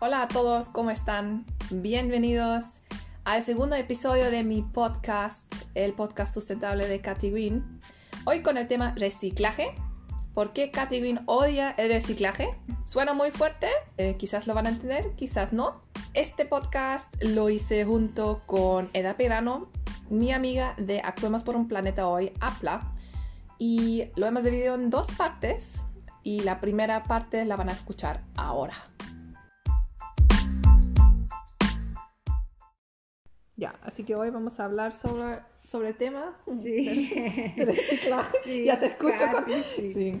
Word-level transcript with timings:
Hola 0.00 0.22
a 0.22 0.28
todos, 0.28 0.68
¿cómo 0.68 0.92
están? 0.92 1.44
Bienvenidos 1.72 2.78
al 3.24 3.42
segundo 3.42 3.74
episodio 3.74 4.30
de 4.30 4.44
mi 4.44 4.62
podcast, 4.62 5.52
el 5.74 5.92
podcast 5.92 6.32
sustentable 6.32 6.86
de 6.86 7.00
Katy 7.00 7.32
Green. 7.32 7.80
Hoy 8.24 8.44
con 8.44 8.56
el 8.58 8.68
tema 8.68 8.94
reciclaje. 8.96 9.74
¿Por 10.34 10.52
qué 10.52 10.70
Katy 10.70 11.00
Green 11.00 11.20
odia 11.26 11.72
el 11.72 11.88
reciclaje? 11.88 12.48
Suena 12.84 13.12
muy 13.12 13.32
fuerte, 13.32 13.66
eh, 13.96 14.14
quizás 14.16 14.46
lo 14.46 14.54
van 14.54 14.66
a 14.66 14.70
entender, 14.70 15.14
quizás 15.16 15.52
no. 15.52 15.80
Este 16.14 16.44
podcast 16.44 17.12
lo 17.20 17.50
hice 17.50 17.84
junto 17.84 18.40
con 18.46 18.90
Eda 18.92 19.16
Perano, 19.16 19.68
mi 20.10 20.30
amiga 20.30 20.76
de 20.78 21.00
Actuemos 21.00 21.42
por 21.42 21.56
un 21.56 21.66
Planeta 21.66 22.06
Hoy, 22.06 22.32
APLA, 22.38 22.92
y 23.58 24.10
lo 24.14 24.26
hemos 24.26 24.44
dividido 24.44 24.76
en 24.76 24.90
dos 24.90 25.08
partes 25.10 25.82
y 26.22 26.38
la 26.42 26.60
primera 26.60 27.02
parte 27.02 27.44
la 27.44 27.56
van 27.56 27.68
a 27.68 27.72
escuchar 27.72 28.20
ahora. 28.36 28.76
Ya, 33.58 33.74
así 33.82 34.04
que 34.04 34.14
hoy 34.14 34.30
vamos 34.30 34.58
a 34.60 34.64
hablar 34.66 34.92
sobre, 34.92 35.40
sobre 35.64 35.88
el 35.88 35.96
tema 35.96 36.38
Sí. 36.62 37.10
de 37.56 37.64
reciclaje. 37.66 38.36
Sí, 38.44 38.64
ya 38.64 38.78
te 38.78 38.86
escucho. 38.86 39.24
Con- 39.32 39.44
sí. 39.76 39.92
Sí. 39.92 40.20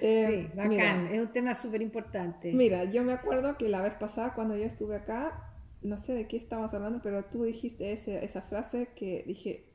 Eh, 0.00 0.48
sí, 0.50 0.56
bacán. 0.56 0.68
mira, 0.68 1.10
Es 1.12 1.20
un 1.20 1.32
tema 1.32 1.54
súper 1.54 1.82
importante. 1.82 2.52
Mira, 2.52 2.84
yo 2.84 3.02
me 3.02 3.12
acuerdo 3.12 3.56
que 3.58 3.68
la 3.68 3.82
vez 3.82 3.94
pasada 3.94 4.34
cuando 4.34 4.56
yo 4.56 4.64
estuve 4.64 4.94
acá, 4.96 5.52
no 5.82 5.96
sé 5.98 6.14
de 6.14 6.28
qué 6.28 6.36
estábamos 6.36 6.72
hablando, 6.74 7.00
pero 7.02 7.24
tú 7.24 7.42
dijiste 7.44 7.92
ese- 7.92 8.24
esa 8.24 8.42
frase 8.42 8.88
que 8.94 9.24
dije, 9.26 9.72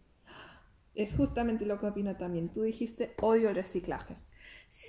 es 0.96 1.14
justamente 1.16 1.66
lo 1.66 1.80
que 1.80 1.88
opino 1.88 2.16
también. 2.18 2.50
Tú 2.50 2.62
dijiste, 2.64 3.14
odio 3.22 3.50
el 3.50 3.56
reciclaje. 3.56 4.16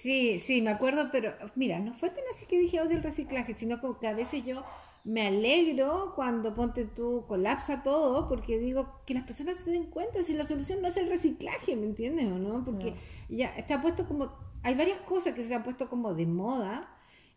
Sí, 0.01 0.41
sí, 0.41 0.63
me 0.63 0.71
acuerdo, 0.71 1.11
pero 1.13 1.35
mira, 1.55 1.79
no 1.79 1.93
fue 1.95 2.09
tan 2.11 2.25
así 2.33 2.47
que 2.47 2.59
dije 2.59 2.81
odio 2.81 2.97
el 2.97 3.03
reciclaje, 3.03 3.55
sino 3.55 3.81
como 3.81 3.99
que 3.99 4.09
a 4.09 4.15
veces 4.15 4.45
yo 4.45 4.65
me 5.05 5.27
alegro 5.27 6.13
cuando 6.17 6.55
ponte 6.55 6.87
tú 6.87 7.25
colapsa 7.29 7.83
todo, 7.83 8.27
porque 8.29 8.59
digo 8.59 9.03
que 9.07 9.15
las 9.15 9.25
personas 9.25 9.57
se 9.57 9.71
den 9.71 9.91
cuenta 9.91 10.23
si 10.23 10.33
la 10.35 10.47
solución 10.47 10.81
no 10.81 10.89
es 10.89 10.97
el 10.97 11.09
reciclaje, 11.09 11.77
¿me 11.77 11.87
entiendes 11.87 12.27
o 12.27 12.39
no? 12.39 12.65
Porque 12.65 12.95
ya 13.29 13.49
está 13.57 13.81
puesto 13.83 14.07
como, 14.09 14.33
hay 14.63 14.75
varias 14.75 15.01
cosas 15.01 15.35
que 15.35 15.45
se 15.47 15.55
han 15.55 15.63
puesto 15.63 15.89
como 15.89 16.15
de 16.15 16.27
moda 16.27 16.89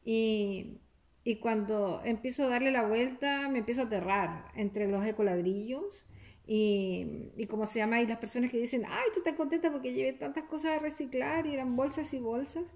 y, 0.03 0.79
y 1.23 1.39
cuando 1.39 2.01
empiezo 2.05 2.45
a 2.45 2.49
darle 2.49 2.71
la 2.71 2.87
vuelta 2.87 3.49
me 3.49 3.59
empiezo 3.59 3.81
a 3.81 3.85
aterrar 3.85 4.51
entre 4.55 4.87
los 4.87 5.05
ecoladrillos 5.05 6.05
y, 6.47 7.31
y 7.37 7.47
como 7.47 7.65
se 7.65 7.79
llama, 7.79 8.01
y 8.01 8.07
las 8.07 8.17
personas 8.19 8.51
que 8.51 8.59
dicen, 8.59 8.83
ay, 8.87 9.09
tú 9.13 9.19
estás 9.19 9.33
contenta 9.33 9.71
porque 9.71 9.93
llevé 9.93 10.13
tantas 10.13 10.43
cosas 10.45 10.77
a 10.77 10.79
reciclar 10.79 11.45
y 11.47 11.53
eran 11.53 11.75
bolsas 11.75 12.13
y 12.13 12.19
bolsas. 12.19 12.73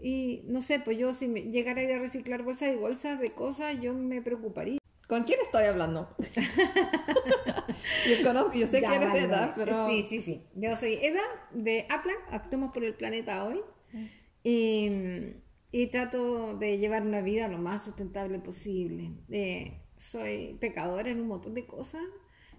Y 0.00 0.42
no 0.46 0.62
sé, 0.62 0.80
pues 0.80 0.98
yo 0.98 1.14
si 1.14 1.28
me 1.28 1.42
llegara 1.42 1.80
a 1.80 1.84
ir 1.84 1.92
a 1.92 1.98
reciclar 1.98 2.42
bolsas 2.42 2.72
y 2.72 2.76
bolsas 2.76 3.20
de 3.20 3.32
cosas, 3.32 3.80
yo 3.80 3.92
me 3.94 4.22
preocuparía. 4.22 4.78
¿Con 5.08 5.22
quién 5.24 5.38
estoy 5.40 5.64
hablando? 5.64 6.08
yo 8.08 8.24
conozco, 8.24 8.54
yo 8.54 8.66
sé 8.66 8.80
Ya, 8.80 8.88
que 8.90 8.96
eres 8.96 9.08
vale, 9.08 9.24
Eda, 9.24 9.40
vale. 9.40 9.52
pero... 9.56 9.88
Sí, 9.88 10.04
sí, 10.08 10.20
sí. 10.22 10.42
Yo 10.54 10.74
soy 10.76 10.94
Eda 10.94 11.22
de 11.52 11.86
Aplan, 11.88 12.16
Actuemos 12.30 12.72
por 12.72 12.84
el 12.84 12.94
Planeta 12.94 13.44
Hoy. 13.44 13.60
Y, 14.42 14.90
y 15.70 15.86
trato 15.88 16.56
de 16.56 16.78
llevar 16.78 17.02
una 17.02 17.20
vida 17.20 17.48
lo 17.48 17.58
más 17.58 17.84
sustentable 17.84 18.38
posible. 18.38 19.12
Eh, 19.30 19.80
soy 19.96 20.56
pecadora 20.60 21.08
en 21.10 21.20
un 21.20 21.28
montón 21.28 21.54
de 21.54 21.66
cosas 21.66 22.02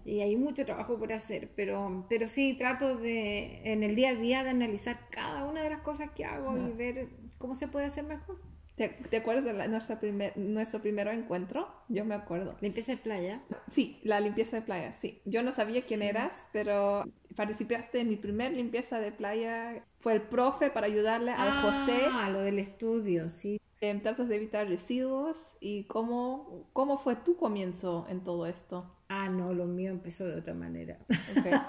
y 0.04 0.20
hay 0.20 0.36
mucho 0.36 0.64
trabajo 0.64 0.98
por 0.98 1.12
hacer, 1.12 1.50
pero, 1.56 2.06
pero 2.08 2.28
sí 2.28 2.54
trato 2.58 2.96
de, 2.96 3.60
en 3.64 3.82
el 3.82 3.94
día 3.96 4.10
a 4.10 4.14
día, 4.14 4.42
de 4.44 4.50
analizar 4.50 4.98
cada 5.10 5.44
una 5.44 5.62
de 5.62 5.70
las 5.70 5.82
cosas 5.82 6.10
que 6.12 6.24
hago 6.24 6.56
y 6.56 6.72
ver 6.72 7.08
cómo 7.38 7.54
se 7.54 7.68
puede 7.68 7.86
hacer 7.86 8.04
mejor. 8.04 8.36
¿Te, 8.76 8.88
te 8.90 9.16
acuerdas 9.16 9.44
de 9.44 9.52
la- 9.54 9.66
nuestra 9.66 9.98
primer, 9.98 10.36
nuestro 10.36 10.80
primer 10.80 11.08
encuentro? 11.08 11.68
Yo 11.88 12.04
me 12.04 12.14
acuerdo. 12.14 12.56
Limpieza 12.60 12.92
de 12.92 12.98
playa. 12.98 13.42
Sí, 13.72 13.98
la 14.04 14.20
limpieza 14.20 14.54
de 14.56 14.62
playa, 14.62 14.92
sí. 14.94 15.20
Yo 15.24 15.42
no 15.42 15.50
sabía 15.50 15.82
quién 15.82 15.98
Sí. 16.00 16.06
eras, 16.06 16.32
pero 16.52 17.04
participaste 17.34 17.98
en 18.00 18.08
mi 18.08 18.16
primer 18.16 18.52
limpieza 18.52 19.00
de 19.00 19.10
playa. 19.10 19.82
Fue 19.98 20.12
el 20.12 20.22
profe 20.22 20.70
para 20.70 20.86
ayudarle 20.86 21.32
al 21.32 21.60
José. 21.62 22.06
Ah, 22.12 22.30
lo 22.30 22.38
del 22.40 22.60
estudio, 22.60 23.28
sí. 23.30 23.60
En 23.80 24.02
tratas 24.02 24.28
de 24.28 24.36
evitar 24.36 24.68
residuos 24.68 25.38
y 25.60 25.84
cómo, 25.84 26.68
cómo 26.72 26.98
fue 26.98 27.16
tu 27.16 27.36
comienzo 27.36 28.06
en 28.08 28.24
todo 28.24 28.46
esto. 28.46 28.94
Ah, 29.08 29.28
no, 29.28 29.54
lo 29.54 29.66
mío 29.66 29.90
empezó 29.90 30.26
de 30.26 30.36
otra 30.40 30.54
manera. 30.54 30.98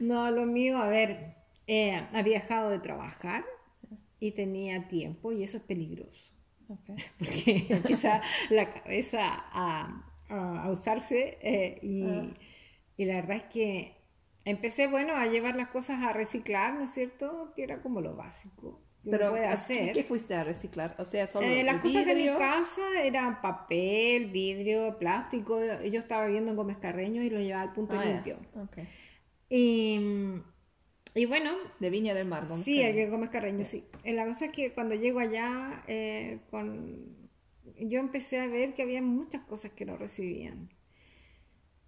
No, 0.00 0.30
lo 0.30 0.46
mío, 0.46 0.78
a 0.78 0.88
ver, 0.88 1.36
eh, 1.66 1.94
había 2.12 2.40
dejado 2.40 2.70
de 2.70 2.78
trabajar 2.80 3.44
y 4.18 4.32
tenía 4.32 4.88
tiempo 4.88 5.32
y 5.32 5.42
eso 5.42 5.56
es 5.56 5.62
peligroso, 5.62 6.34
porque 7.18 7.66
empieza 7.68 8.20
la 8.50 8.70
cabeza 8.72 9.20
a, 9.52 10.04
a- 10.28 10.62
a 10.64 10.70
usarse 10.70 11.38
eh, 11.42 11.78
y, 11.82 12.02
Ah. 12.04 12.28
y 12.96 13.04
la 13.06 13.14
verdad 13.16 13.36
es 13.38 13.42
que 13.44 13.96
empecé, 14.44 14.86
bueno, 14.86 15.14
a 15.16 15.26
llevar 15.26 15.56
las 15.56 15.68
cosas 15.68 16.02
a 16.02 16.12
reciclar, 16.12 16.74
¿no 16.74 16.82
es 16.84 16.90
cierto? 16.92 17.52
Que 17.56 17.62
era 17.64 17.80
como 17.82 18.00
lo 18.00 18.14
básico 18.16 18.80
que 19.02 19.08
uno 19.10 19.18
Pero 19.18 19.30
puede 19.30 19.46
¿a 19.46 19.52
hacer. 19.52 19.92
¿qué, 19.94 20.04
fuiste 20.04 20.34
a 20.34 20.44
reciclar? 20.44 20.94
O 20.98 21.04
sea, 21.04 21.26
solo 21.26 21.46
Eh, 21.46 21.62
las 21.64 21.76
el 21.76 21.80
cosas 21.80 22.06
de 22.06 22.14
mi 22.14 22.26
casa 22.26 22.82
eran 23.02 23.40
papel, 23.40 24.26
vidrio, 24.26 24.98
plástico. 24.98 25.58
Yo 25.84 25.98
estaba 26.00 26.26
viviendo 26.26 26.50
en 26.50 26.56
Gómez 26.56 26.78
Carreño 26.78 27.22
y 27.22 27.30
lo 27.30 27.40
llevaba 27.40 27.62
al 27.62 27.72
punto 27.72 27.98
Ah, 27.98 28.04
limpio. 28.04 28.38
Ok. 28.54 28.78
Y, 29.48 29.98
y 31.14 31.26
bueno, 31.26 31.52
De 31.80 31.90
Viña 31.90 32.14
del 32.14 32.26
Mar. 32.28 32.46
Gómez 32.46 32.64
sí, 32.64 32.80
Carreño. 32.80 33.10
Gómez 33.10 33.30
Carreño, 33.30 33.64
sí. 33.64 33.84
Eh, 34.04 34.12
La 34.14 34.26
cosa 34.26 34.46
es 34.46 34.52
que 34.52 34.72
cuando 34.72 34.94
llego 34.94 35.18
allá, 35.20 35.82
eh, 35.88 36.40
con... 36.50 37.30
yo 37.78 37.98
empecé 38.00 38.40
a 38.40 38.46
ver 38.46 38.74
que 38.74 38.82
había 38.82 39.02
muchas 39.02 39.42
cosas 39.44 39.72
que 39.72 39.84
no 39.86 39.96
recibían. 39.96 40.70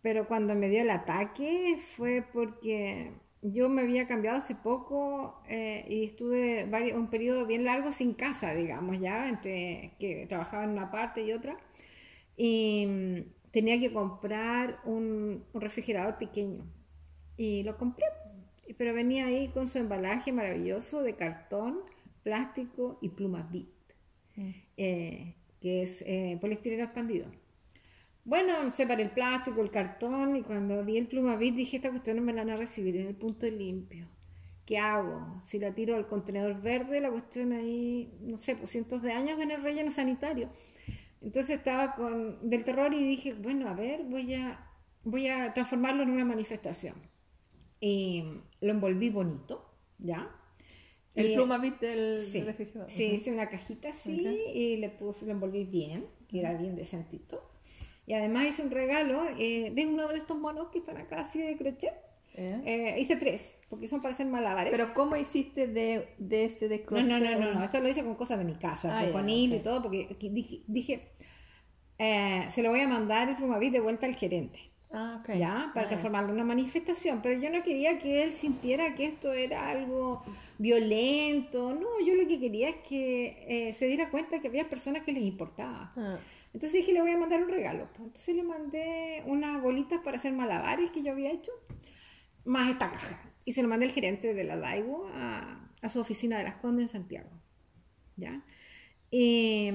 Pero 0.02 0.26
cuando 0.26 0.54
me 0.54 0.68
dio 0.68 0.82
el 0.82 0.90
ataque 0.90 1.78
fue 1.96 2.22
porque 2.32 3.12
yo 3.42 3.68
me 3.68 3.82
había 3.82 4.06
cambiado 4.06 4.38
hace 4.38 4.54
poco 4.54 5.42
eh, 5.48 5.84
y 5.88 6.04
estuve 6.04 6.66
vari- 6.70 6.94
un 6.94 7.08
periodo 7.10 7.46
bien 7.46 7.64
largo 7.64 7.92
sin 7.92 8.14
casa, 8.14 8.54
digamos, 8.54 9.00
ya, 9.00 9.28
entre 9.28 9.92
que 9.98 10.26
trabajaba 10.28 10.64
en 10.64 10.70
una 10.70 10.90
parte 10.90 11.22
y 11.22 11.32
otra. 11.32 11.56
Y 12.36 12.86
mm, 12.86 13.50
tenía 13.52 13.80
que 13.80 13.92
comprar 13.92 14.80
un, 14.84 15.44
un 15.52 15.60
refrigerador 15.60 16.18
pequeño. 16.18 16.64
Y 17.36 17.62
lo 17.64 17.78
compré, 17.78 18.06
pero 18.78 18.94
venía 18.94 19.26
ahí 19.26 19.48
con 19.48 19.68
su 19.68 19.78
embalaje 19.78 20.32
maravilloso 20.32 21.02
de 21.02 21.14
cartón, 21.16 21.80
plástico 22.22 22.98
y 23.02 23.10
pluma 23.10 23.48
bit, 23.52 23.68
Mm. 24.36 24.50
eh, 24.78 25.34
que 25.60 25.82
es 25.82 26.02
eh, 26.06 26.38
poliestireno 26.40 26.84
expandido. 26.84 27.26
Bueno, 28.24 28.72
separé 28.72 29.02
el 29.02 29.10
plástico, 29.10 29.60
el 29.62 29.70
cartón 29.70 30.36
y 30.36 30.42
cuando 30.42 30.84
vi 30.84 30.96
el 30.96 31.08
pluma 31.08 31.36
bit 31.36 31.56
dije, 31.56 31.76
esta 31.76 31.90
cuestión 31.90 32.16
no 32.16 32.22
me 32.22 32.32
la 32.32 32.42
van 32.44 32.50
a 32.50 32.56
recibir 32.56 32.96
en 32.96 33.08
el 33.08 33.16
punto 33.16 33.46
limpio. 33.48 34.06
¿Qué 34.64 34.78
hago? 34.78 35.40
Si 35.42 35.58
la 35.58 35.74
tiro 35.74 35.96
al 35.96 36.06
contenedor 36.06 36.60
verde, 36.62 37.00
la 37.00 37.10
cuestión 37.10 37.52
ahí, 37.52 38.12
no 38.20 38.38
sé, 38.38 38.54
por 38.54 38.68
cientos 38.68 39.02
de 39.02 39.12
años 39.12 39.40
en 39.40 39.50
el 39.50 39.62
relleno 39.62 39.90
sanitario. 39.90 40.50
Entonces 41.20 41.56
estaba 41.58 41.94
con 41.94 42.48
del 42.48 42.64
terror 42.64 42.94
y 42.94 42.98
dije, 43.08 43.34
bueno, 43.34 43.68
a 43.68 43.74
ver, 43.74 44.04
voy 44.04 44.34
a, 44.34 44.66
voy 45.04 45.28
a 45.28 45.52
transformarlo 45.54 46.02
en 46.04 46.10
una 46.10 46.24
manifestación. 46.24 46.94
Y 47.80 48.24
lo 48.60 48.70
envolví 48.72 49.10
bonito, 49.10 49.64
¿ya? 49.98 50.30
El 51.14 51.34
plumavit 51.34 51.80
del 51.80 52.20
Sí, 52.20 52.40
refrigerador. 52.42 52.90
sí, 52.90 53.04
hice 53.04 53.32
una 53.32 53.48
cajita 53.48 53.90
así 53.90 54.20
y 54.54 54.76
le 54.78 54.90
puse, 54.90 55.26
lo 55.26 55.32
envolví 55.32 55.64
bien, 55.64 56.06
que 56.28 56.40
era 56.40 56.54
bien 56.54 56.76
decentito. 56.76 57.42
Y 58.12 58.14
además 58.14 58.46
hice 58.46 58.60
un 58.60 58.70
regalo 58.70 59.22
eh, 59.38 59.70
de 59.74 59.86
uno 59.86 60.06
de 60.08 60.18
estos 60.18 60.36
monos 60.38 60.68
que 60.68 60.80
están 60.80 60.98
acá 60.98 61.20
así 61.20 61.40
de 61.40 61.56
crochet. 61.56 61.94
¿Eh? 62.34 62.60
Eh, 62.66 63.00
hice 63.00 63.16
tres, 63.16 63.56
porque 63.70 63.88
son 63.88 64.02
para 64.02 64.12
hacer 64.12 64.26
malabares. 64.26 64.70
Pero 64.70 64.92
¿cómo 64.92 65.16
hiciste 65.16 65.66
de, 65.66 66.08
de 66.18 66.44
ese 66.44 66.68
de 66.68 66.80
no, 66.80 66.84
crochet? 66.84 67.08
no, 67.08 67.18
no, 67.18 67.38
no, 67.38 67.54
no, 67.54 67.64
esto 67.64 67.80
lo 67.80 67.88
hice 67.88 68.04
con 68.04 68.14
cosas 68.16 68.36
de 68.38 68.44
mi 68.44 68.56
casa, 68.56 68.98
Ah, 68.98 69.10
con 69.10 69.30
hilo 69.30 69.56
y 69.56 69.60
todo, 69.60 69.80
porque 69.80 70.14
dije, 70.30 70.60
dije, 70.66 71.08
se 72.50 72.62
lo 72.62 72.68
voy 72.68 72.80
a 72.80 72.88
mandar 72.88 73.30
el 73.30 73.36
plumavit 73.36 73.72
de 73.72 73.80
vuelta 73.80 74.04
al 74.04 74.14
gerente. 74.14 74.58
Ah, 74.92 75.20
ok. 75.22 75.34
¿ya? 75.38 75.70
Para 75.72 75.86
Ah, 75.86 75.88
transformarlo 75.88 76.28
en 76.28 76.34
una 76.34 76.44
manifestación. 76.44 77.22
Pero 77.22 77.40
yo 77.40 77.48
no 77.48 77.62
quería 77.62 77.98
que 77.98 78.24
él 78.24 78.34
sintiera 78.34 78.94
que 78.94 79.06
esto 79.06 79.32
era 79.32 79.70
algo 79.70 80.22
violento. 80.58 81.72
No, 81.72 81.88
yo 82.06 82.14
lo 82.14 82.28
que 82.28 82.38
quería 82.38 82.68
es 82.68 82.76
que 82.86 83.72
se 83.74 83.86
diera 83.86 84.10
cuenta 84.10 84.38
que 84.40 84.48
había 84.48 84.68
personas 84.68 85.02
que 85.02 85.12
les 85.12 85.22
importaba. 85.22 85.92
Ah, 85.96 86.18
Entonces 86.54 86.72
dije, 86.72 86.92
le 86.92 87.00
voy 87.00 87.10
a 87.12 87.16
mandar 87.16 87.42
un 87.42 87.48
regalo. 87.48 87.86
Pues, 87.88 88.00
Entonces 88.00 88.34
le 88.34 88.42
mandé 88.42 89.22
unas 89.26 89.62
bolitas 89.62 90.00
para 90.00 90.16
hacer 90.18 90.32
malabares 90.32 90.90
que 90.90 91.02
yo 91.02 91.12
había 91.12 91.32
hecho, 91.32 91.52
más 92.44 92.70
esta 92.70 92.90
caja. 92.90 93.30
Y 93.44 93.54
se 93.54 93.62
lo 93.62 93.68
mandé 93.68 93.86
al 93.86 93.92
gerente 93.92 94.34
de 94.34 94.44
la 94.44 94.56
Daigo 94.56 95.08
a, 95.14 95.70
su 95.90 96.00
oficina 96.00 96.38
de 96.38 96.44
las 96.44 96.56
Condes 96.56 96.84
en 96.86 96.88
Santiago. 96.90 97.30
¿Ya? 98.16 98.42
Y 99.10 99.70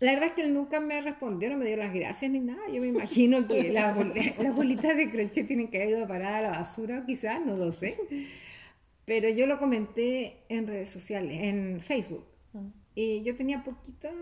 la 0.00 0.12
verdad 0.12 0.28
es 0.28 0.32
que 0.34 0.42
él 0.42 0.52
nunca 0.54 0.80
me 0.80 1.00
respondió, 1.00 1.50
no 1.50 1.56
me 1.56 1.66
dio 1.66 1.76
las 1.76 1.94
gracias 1.94 2.30
ni 2.30 2.40
nada. 2.40 2.62
Yo 2.72 2.80
me 2.80 2.88
imagino 2.88 3.46
que 3.46 3.70
las, 3.72 3.96
bol- 3.96 4.12
las 4.38 4.54
bolitas 4.54 4.96
de 4.96 5.10
crochet 5.10 5.46
tienen 5.46 5.68
que 5.68 5.82
haber 5.82 5.96
ido 5.98 6.12
a 6.12 6.16
a 6.16 6.42
la 6.42 6.50
basura, 6.50 7.04
quizás, 7.06 7.44
no 7.44 7.56
lo 7.56 7.72
sé. 7.72 7.96
Pero 9.04 9.28
yo 9.28 9.46
lo 9.46 9.58
comenté 9.58 10.38
en 10.48 10.66
redes 10.66 10.90
sociales, 10.90 11.42
en 11.42 11.80
Facebook. 11.80 12.24
Y 12.96 13.22
yo 13.22 13.36
tenía 13.36 13.62
poquitas 13.62 14.12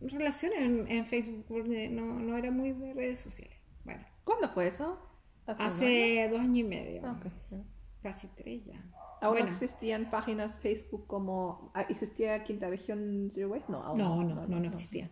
relaciones 0.00 0.60
en, 0.62 0.90
en 0.90 1.06
Facebook 1.06 1.44
porque 1.46 1.88
no, 1.90 2.18
no 2.18 2.36
era 2.38 2.50
muy 2.50 2.72
de 2.72 2.92
redes 2.94 3.18
sociales. 3.20 3.56
Bueno, 3.84 4.02
¿Cuándo 4.24 4.48
fue 4.48 4.68
eso? 4.68 4.98
hace 5.46 6.26
dos 6.30 6.40
años 6.40 6.56
y 6.56 6.64
medio, 6.64 7.02
Ah, 7.04 7.20
ok. 7.20 7.60
casi 8.02 8.28
tres 8.28 8.64
ya. 8.64 8.82
¿Aún 9.20 9.34
Bueno. 9.34 9.46
no 9.46 9.52
existían 9.52 10.10
páginas 10.10 10.58
Facebook 10.60 11.06
como... 11.06 11.70
ah, 11.74 11.82
¿Existía 11.88 12.42
Quinta 12.44 12.68
Región 12.70 13.28
Zero 13.30 13.50
Waste? 13.50 13.70
No, 13.70 13.82
aún 13.82 13.98
No, 13.98 14.24
no, 14.24 14.46
no, 14.46 14.58
no 14.60 14.68
existía. 14.70 15.10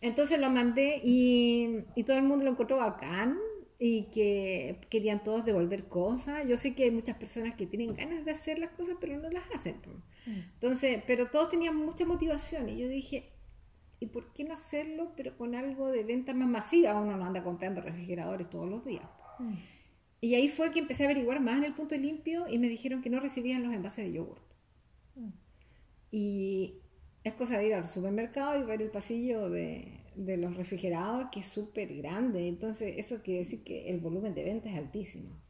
Entonces 0.00 0.38
lo 0.40 0.48
mandé 0.50 1.00
y, 1.04 1.84
y 1.96 2.04
todo 2.04 2.16
el 2.16 2.22
mundo 2.22 2.44
lo 2.44 2.52
encontró 2.52 2.76
bacán 2.78 3.36
y 3.82 4.02
que 4.10 4.78
querían 4.90 5.24
todos 5.24 5.46
devolver 5.46 5.88
cosas. 5.88 6.46
Yo 6.46 6.58
sé 6.58 6.74
que 6.74 6.84
hay 6.84 6.90
muchas 6.90 7.16
personas 7.16 7.54
que 7.54 7.66
tienen 7.66 7.94
ganas 7.94 8.26
de 8.26 8.30
hacer 8.30 8.58
las 8.58 8.70
cosas, 8.72 8.96
pero 9.00 9.18
no 9.18 9.30
las 9.30 9.42
hacen. 9.54 9.76
Mm. 10.26 10.30
Entonces, 10.52 11.02
pero 11.06 11.30
todos 11.30 11.48
tenían 11.48 11.76
mucha 11.76 12.04
motivación 12.04 12.68
y 12.68 12.76
yo 12.76 12.88
dije, 12.88 13.32
¿y 13.98 14.06
por 14.06 14.34
qué 14.34 14.44
no 14.44 14.52
hacerlo, 14.52 15.14
pero 15.16 15.34
con 15.38 15.54
algo 15.54 15.90
de 15.90 16.04
venta 16.04 16.34
más 16.34 16.46
masiva? 16.46 16.94
Uno 17.00 17.16
no 17.16 17.24
anda 17.24 17.42
comprando 17.42 17.80
refrigeradores 17.80 18.50
todos 18.50 18.68
los 18.68 18.84
días. 18.84 19.08
Mm. 19.38 19.54
Y 20.20 20.34
ahí 20.34 20.50
fue 20.50 20.70
que 20.70 20.80
empecé 20.80 21.04
a 21.04 21.06
averiguar 21.06 21.40
más 21.40 21.56
en 21.56 21.64
el 21.64 21.72
punto 21.72 21.96
limpio 21.96 22.46
y 22.50 22.58
me 22.58 22.68
dijeron 22.68 23.00
que 23.00 23.08
no 23.08 23.18
recibían 23.18 23.62
los 23.62 23.72
envases 23.72 24.04
de 24.04 24.12
yogur. 24.12 24.42
Mm. 25.14 25.30
Y 26.10 26.74
es 27.24 27.32
cosa 27.32 27.56
de 27.56 27.66
ir 27.66 27.72
al 27.72 27.88
supermercado 27.88 28.60
y 28.60 28.66
ver 28.66 28.82
el 28.82 28.90
pasillo 28.90 29.48
de, 29.48 29.99
de 30.24 30.36
los 30.36 30.56
refrigerados, 30.56 31.28
que 31.32 31.40
es 31.40 31.46
súper 31.46 31.94
grande. 31.96 32.46
Entonces, 32.48 32.94
eso 32.98 33.22
quiere 33.22 33.40
decir 33.40 33.64
que 33.64 33.88
el 33.88 34.00
volumen 34.00 34.34
de 34.34 34.44
venta 34.44 34.68
es 34.70 34.76
altísimo. 34.76 35.40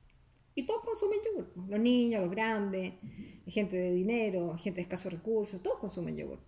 Y 0.55 0.67
todos 0.67 0.83
consumen 0.85 1.19
yogur. 1.25 1.53
pues, 1.55 1.69
Los 1.69 1.81
niños, 1.81 2.23
los 2.23 2.31
grandes, 2.31 2.95
gente 3.47 3.77
de 3.77 3.93
dinero, 3.93 4.57
gente 4.59 4.77
de 4.77 4.83
escasos 4.83 5.13
recursos, 5.13 5.63
todos 5.63 5.79
consumen 5.79 6.17
yogur. 6.17 6.41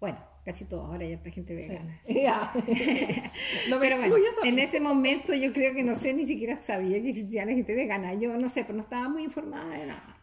Bueno, 0.00 0.18
casi 0.44 0.64
todos. 0.64 0.84
Ahora 0.86 1.04
ya 1.06 1.14
está 1.14 1.30
gente 1.30 1.54
vegana. 1.54 2.00
Sí. 2.06 2.24
No 3.70 3.78
Pero 3.78 3.98
bueno, 3.98 4.16
en 4.44 4.58
ese 4.58 4.80
momento 4.80 5.34
yo 5.34 5.52
creo 5.52 5.74
que 5.74 5.82
no 5.82 5.94
sé, 5.94 6.12
ni 6.12 6.26
siquiera 6.26 6.56
sabía 6.62 7.00
que 7.00 7.10
existía 7.10 7.44
la 7.44 7.52
gente 7.52 7.74
vegana. 7.74 8.14
Yo 8.14 8.36
no 8.36 8.48
sé, 8.48 8.62
pero 8.62 8.74
no 8.74 8.82
estaba 8.82 9.08
muy 9.08 9.22
informada 9.24 9.78
de 9.78 9.86
nada. 9.86 10.16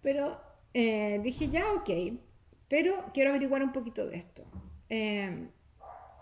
Pero 0.00 0.40
eh, 0.72 1.20
dije, 1.22 1.48
ya, 1.48 1.72
ok, 1.72 1.90
pero 2.68 3.10
quiero 3.12 3.30
averiguar 3.30 3.62
un 3.62 3.72
poquito 3.72 4.06
de 4.06 4.16
esto. 4.18 4.44
Eh, 4.88 5.48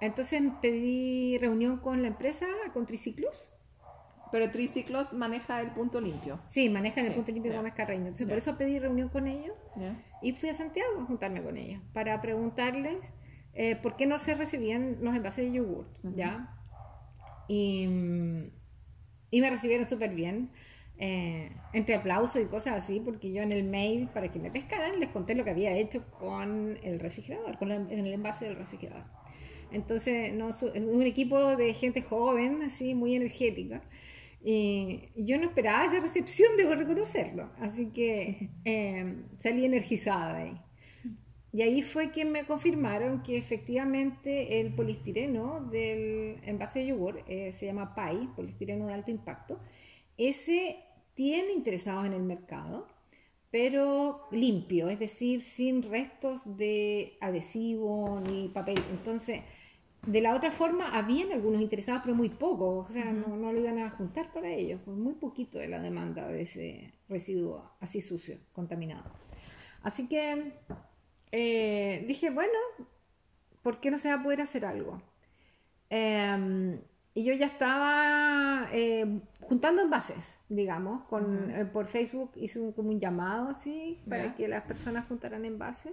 entonces 0.06 0.42
pedí 0.60 1.38
reunión 1.38 1.78
con 1.78 2.02
la 2.02 2.08
empresa, 2.08 2.46
con 2.72 2.86
Triciclos. 2.86 3.46
Pero 4.30 4.50
Triciclos 4.50 5.12
maneja 5.12 5.60
el 5.60 5.72
punto 5.72 6.00
limpio. 6.00 6.40
Sí, 6.46 6.70
manejan 6.70 7.04
el 7.04 7.10
Sí, 7.12 7.16
punto 7.16 7.32
limpio 7.32 7.50
de 7.50 7.56
ya. 7.56 7.60
Gómez 7.60 7.74
Carreño. 7.74 8.04
Entonces, 8.06 8.26
por 8.26 8.38
eso 8.38 8.56
pedí 8.56 8.78
reunión 8.78 9.10
con 9.10 9.28
ellos 9.28 9.54
y 10.22 10.32
fui 10.32 10.48
a 10.48 10.54
Santiago 10.54 11.00
a 11.02 11.04
juntarme 11.04 11.42
con 11.42 11.56
ellos 11.58 11.82
para 11.92 12.18
preguntarles 12.22 12.96
eh, 13.54 13.76
por 13.76 13.96
qué 13.96 14.06
no 14.06 14.18
se 14.18 14.34
recibían 14.34 14.96
los 15.02 15.14
envases 15.14 15.44
de 15.44 15.52
yogur, 15.52 15.86
Ujú. 16.02 16.14
¿ya? 16.16 16.56
Y, 17.48 17.84
y 19.30 19.40
me 19.42 19.50
recibieron 19.50 19.86
súper 19.86 20.14
bien, 20.14 20.50
eh, 20.96 21.52
entre 21.74 21.94
aplausos 21.96 22.40
y 22.40 22.46
cosas 22.46 22.82
así, 22.82 23.00
porque 23.00 23.32
yo 23.32 23.42
en 23.42 23.52
el 23.52 23.64
mail, 23.64 24.08
para 24.08 24.30
que 24.30 24.38
me 24.38 24.50
pescaran, 24.50 24.98
les 25.00 25.10
conté 25.10 25.34
lo 25.34 25.44
que 25.44 25.50
había 25.50 25.72
hecho 25.76 26.06
con 26.18 26.78
el 26.82 27.00
refrigerador, 27.00 27.58
con 27.58 27.68
la- 27.68 27.74
en 27.76 27.90
el 28.06 28.12
envase 28.14 28.46
del 28.46 28.56
refrigerador. 28.56 29.04
Entonces, 29.72 30.32
no, 30.34 30.52
su- 30.52 30.66
un 30.72 31.02
equipo 31.02 31.56
de 31.56 31.74
gente 31.74 32.02
joven, 32.02 32.62
así, 32.62 32.94
muy 32.94 33.14
energética. 33.16 33.82
Y 34.44 35.10
yo 35.16 35.38
no 35.38 35.44
esperaba 35.46 35.84
esa 35.86 36.00
recepción, 36.00 36.56
debo 36.56 36.74
reconocerlo. 36.74 37.50
Así 37.60 37.86
que 37.92 38.50
eh, 38.64 39.16
salí 39.38 39.64
energizada 39.64 40.34
de 40.34 40.42
ahí. 40.42 40.60
Y 41.52 41.60
ahí 41.62 41.82
fue 41.82 42.10
que 42.12 42.24
me 42.24 42.46
confirmaron 42.46 43.22
que 43.22 43.36
efectivamente 43.36 44.60
el 44.60 44.74
polistireno 44.74 45.60
del 45.60 46.38
envase 46.44 46.78
de 46.80 46.86
yogur, 46.86 47.22
eh, 47.28 47.52
se 47.52 47.66
llama 47.66 47.94
PAI, 47.94 48.28
polistireno 48.34 48.86
de 48.86 48.94
alto 48.94 49.10
impacto, 49.10 49.60
ese 50.16 50.78
tiene 51.14 51.52
interesados 51.52 52.06
en 52.06 52.14
el 52.14 52.22
mercado, 52.22 52.88
pero 53.50 54.28
limpio, 54.32 54.88
es 54.88 54.98
decir, 54.98 55.42
sin 55.42 55.82
restos 55.82 56.40
de 56.56 57.18
adhesivo 57.20 58.20
ni 58.20 58.48
papel. 58.48 58.82
Entonces, 58.90 59.42
de 60.06 60.20
la 60.20 60.34
otra 60.34 60.50
forma, 60.50 60.88
habían 60.96 61.30
algunos 61.32 61.62
interesados, 61.62 62.02
pero 62.04 62.14
muy 62.16 62.28
pocos, 62.28 62.90
o 62.90 62.92
sea, 62.92 63.12
no, 63.12 63.36
no 63.36 63.52
lo 63.52 63.60
iban 63.60 63.78
a 63.78 63.90
juntar 63.90 64.32
para 64.32 64.48
ellos, 64.50 64.80
pues 64.84 64.96
muy 64.96 65.14
poquito 65.14 65.58
de 65.58 65.68
la 65.68 65.80
demanda 65.80 66.26
de 66.28 66.42
ese 66.42 66.92
residuo 67.08 67.70
así 67.80 68.00
sucio, 68.00 68.38
contaminado. 68.52 69.04
Así 69.82 70.08
que 70.08 70.52
eh, 71.30 72.04
dije, 72.08 72.30
bueno, 72.30 72.52
¿por 73.62 73.80
qué 73.80 73.90
no 73.90 73.98
se 73.98 74.08
va 74.08 74.14
a 74.20 74.22
poder 74.22 74.40
hacer 74.40 74.64
algo? 74.64 75.00
Eh, 75.90 76.80
y 77.14 77.24
yo 77.24 77.34
ya 77.34 77.46
estaba 77.46 78.68
eh, 78.72 79.20
juntando 79.42 79.82
envases, 79.82 80.24
digamos, 80.48 81.04
con, 81.04 81.50
eh, 81.50 81.64
por 81.66 81.86
Facebook 81.86 82.32
hice 82.36 82.58
un, 82.58 82.72
como 82.72 82.88
un 82.90 82.98
llamado 83.00 83.50
así 83.50 84.00
para 84.08 84.24
Ya. 84.26 84.34
que 84.34 84.48
las 84.48 84.62
personas 84.64 85.06
juntaran 85.06 85.44
envases. 85.44 85.92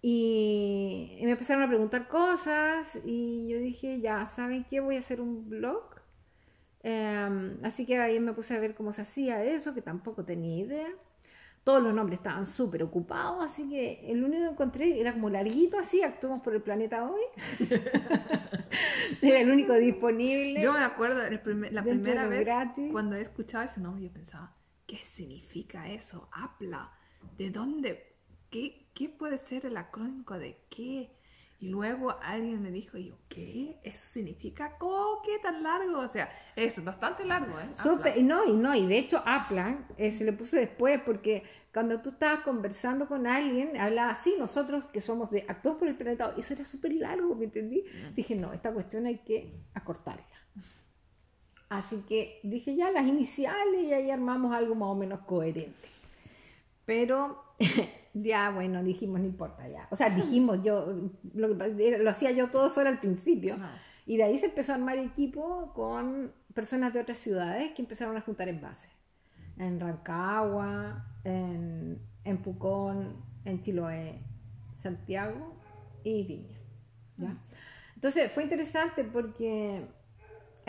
Y, 0.00 1.16
y 1.18 1.24
me 1.24 1.32
empezaron 1.32 1.62
a 1.64 1.68
preguntar 1.68 2.08
cosas 2.08 2.98
y 3.04 3.48
yo 3.48 3.58
dije, 3.58 4.00
ya, 4.00 4.26
¿saben 4.26 4.64
qué? 4.70 4.80
Voy 4.80 4.96
a 4.96 5.00
hacer 5.00 5.20
un 5.20 5.48
blog. 5.48 5.84
Eh, 6.82 7.56
así 7.64 7.84
que 7.86 7.98
ahí 7.98 8.20
me 8.20 8.32
puse 8.32 8.54
a 8.54 8.60
ver 8.60 8.74
cómo 8.74 8.92
se 8.92 9.02
hacía 9.02 9.42
eso, 9.44 9.74
que 9.74 9.82
tampoco 9.82 10.24
tenía 10.24 10.58
idea. 10.64 10.88
Todos 11.64 11.82
los 11.82 11.92
nombres 11.92 12.20
estaban 12.20 12.46
súper 12.46 12.82
ocupados, 12.82 13.44
así 13.44 13.68
que 13.68 14.10
el 14.10 14.24
único 14.24 14.44
que 14.44 14.50
encontré 14.52 15.00
era 15.00 15.12
como 15.12 15.28
larguito 15.28 15.78
así, 15.78 16.02
actuamos 16.02 16.40
por 16.42 16.54
el 16.54 16.62
planeta 16.62 17.04
hoy. 17.04 17.20
era 19.22 19.40
el 19.40 19.50
único 19.50 19.74
disponible. 19.74 20.62
Yo 20.62 20.72
me 20.72 20.84
acuerdo 20.84 21.22
el 21.24 21.40
primer- 21.40 21.72
la 21.72 21.82
primera 21.82 22.26
vez 22.26 22.46
gratis. 22.46 22.92
cuando 22.92 23.16
he 23.16 23.20
escuchado 23.20 23.64
ese 23.64 23.80
nombre, 23.80 24.04
yo 24.04 24.10
pensaba, 24.12 24.54
¿qué 24.86 24.96
significa 24.98 25.88
eso? 25.90 26.28
Habla. 26.32 26.90
¿De 27.36 27.50
dónde? 27.50 28.16
¿Qué, 28.50 28.88
qué 28.94 29.08
puede 29.08 29.38
ser 29.38 29.66
el 29.66 29.76
acrónimo 29.76 30.38
de 30.38 30.58
qué? 30.70 31.10
Y 31.60 31.68
luego 31.70 32.14
alguien 32.22 32.62
me 32.62 32.70
dijo, 32.70 32.98
yo, 32.98 33.16
¿qué? 33.28 33.80
¿Eso 33.82 34.06
significa? 34.06 34.78
¿Cómo? 34.78 35.22
¿Qué 35.22 35.40
tan 35.42 35.64
largo? 35.64 35.98
O 35.98 36.08
sea, 36.08 36.30
es 36.54 36.82
bastante 36.84 37.24
largo, 37.24 37.58
¿eh? 37.58 37.68
Y 38.16 38.22
no, 38.22 38.44
y 38.44 38.52
no, 38.52 38.76
y 38.76 38.86
de 38.86 38.98
hecho 38.98 39.20
Aplan 39.26 39.84
eh, 39.96 40.12
se 40.12 40.24
le 40.24 40.32
puso 40.32 40.56
después 40.56 41.00
porque 41.04 41.42
cuando 41.74 42.00
tú 42.00 42.10
estabas 42.10 42.44
conversando 42.44 43.08
con 43.08 43.26
alguien, 43.26 43.76
hablaba 43.76 44.12
así, 44.12 44.36
nosotros 44.38 44.84
que 44.84 45.00
somos 45.00 45.30
de 45.30 45.46
Actúa 45.48 45.76
por 45.78 45.88
el 45.88 45.96
Planeta, 45.96 46.32
eso 46.38 46.54
era 46.54 46.64
súper 46.64 46.92
largo, 46.92 47.34
¿me 47.34 47.46
entendí? 47.46 47.82
Mm. 47.82 48.14
Dije, 48.14 48.36
no, 48.36 48.52
esta 48.52 48.72
cuestión 48.72 49.06
hay 49.06 49.18
que 49.18 49.52
acortarla. 49.74 50.24
Así 51.68 52.04
que 52.08 52.40
dije 52.44 52.76
ya 52.76 52.90
las 52.92 53.04
iniciales 53.04 53.82
y 53.82 53.92
ahí 53.92 54.10
armamos 54.12 54.54
algo 54.54 54.76
más 54.76 54.88
o 54.90 54.94
menos 54.94 55.20
coherente. 55.20 55.88
Pero 56.86 57.42
ya, 58.22 58.50
bueno, 58.50 58.82
dijimos, 58.82 59.20
no 59.20 59.26
importa 59.26 59.68
ya. 59.68 59.88
O 59.90 59.96
sea, 59.96 60.10
dijimos 60.10 60.62
yo, 60.62 61.10
lo, 61.34 61.56
que, 61.58 61.98
lo 61.98 62.10
hacía 62.10 62.30
yo 62.32 62.48
todo 62.50 62.68
solo 62.68 62.88
al 62.88 63.00
principio. 63.00 63.54
Ajá. 63.54 63.78
Y 64.08 64.16
de 64.16 64.22
ahí 64.22 64.38
se 64.38 64.46
empezó 64.46 64.72
a 64.72 64.76
armar 64.76 64.96
equipo 64.96 65.72
con 65.74 66.32
personas 66.54 66.94
de 66.94 67.00
otras 67.00 67.18
ciudades 67.18 67.72
que 67.72 67.82
empezaron 67.82 68.16
a 68.16 68.22
juntar 68.22 68.48
envases. 68.48 68.90
En 69.58 69.78
Rancagua, 69.78 71.04
en, 71.24 72.00
en 72.24 72.38
Pucón, 72.38 73.22
en 73.44 73.60
Chiloé, 73.60 74.22
Santiago 74.72 75.54
y 76.04 76.22
Viña. 76.22 76.58
¿ya? 77.18 77.36
Entonces 77.96 78.32
fue 78.32 78.44
interesante 78.44 79.04
porque 79.04 79.86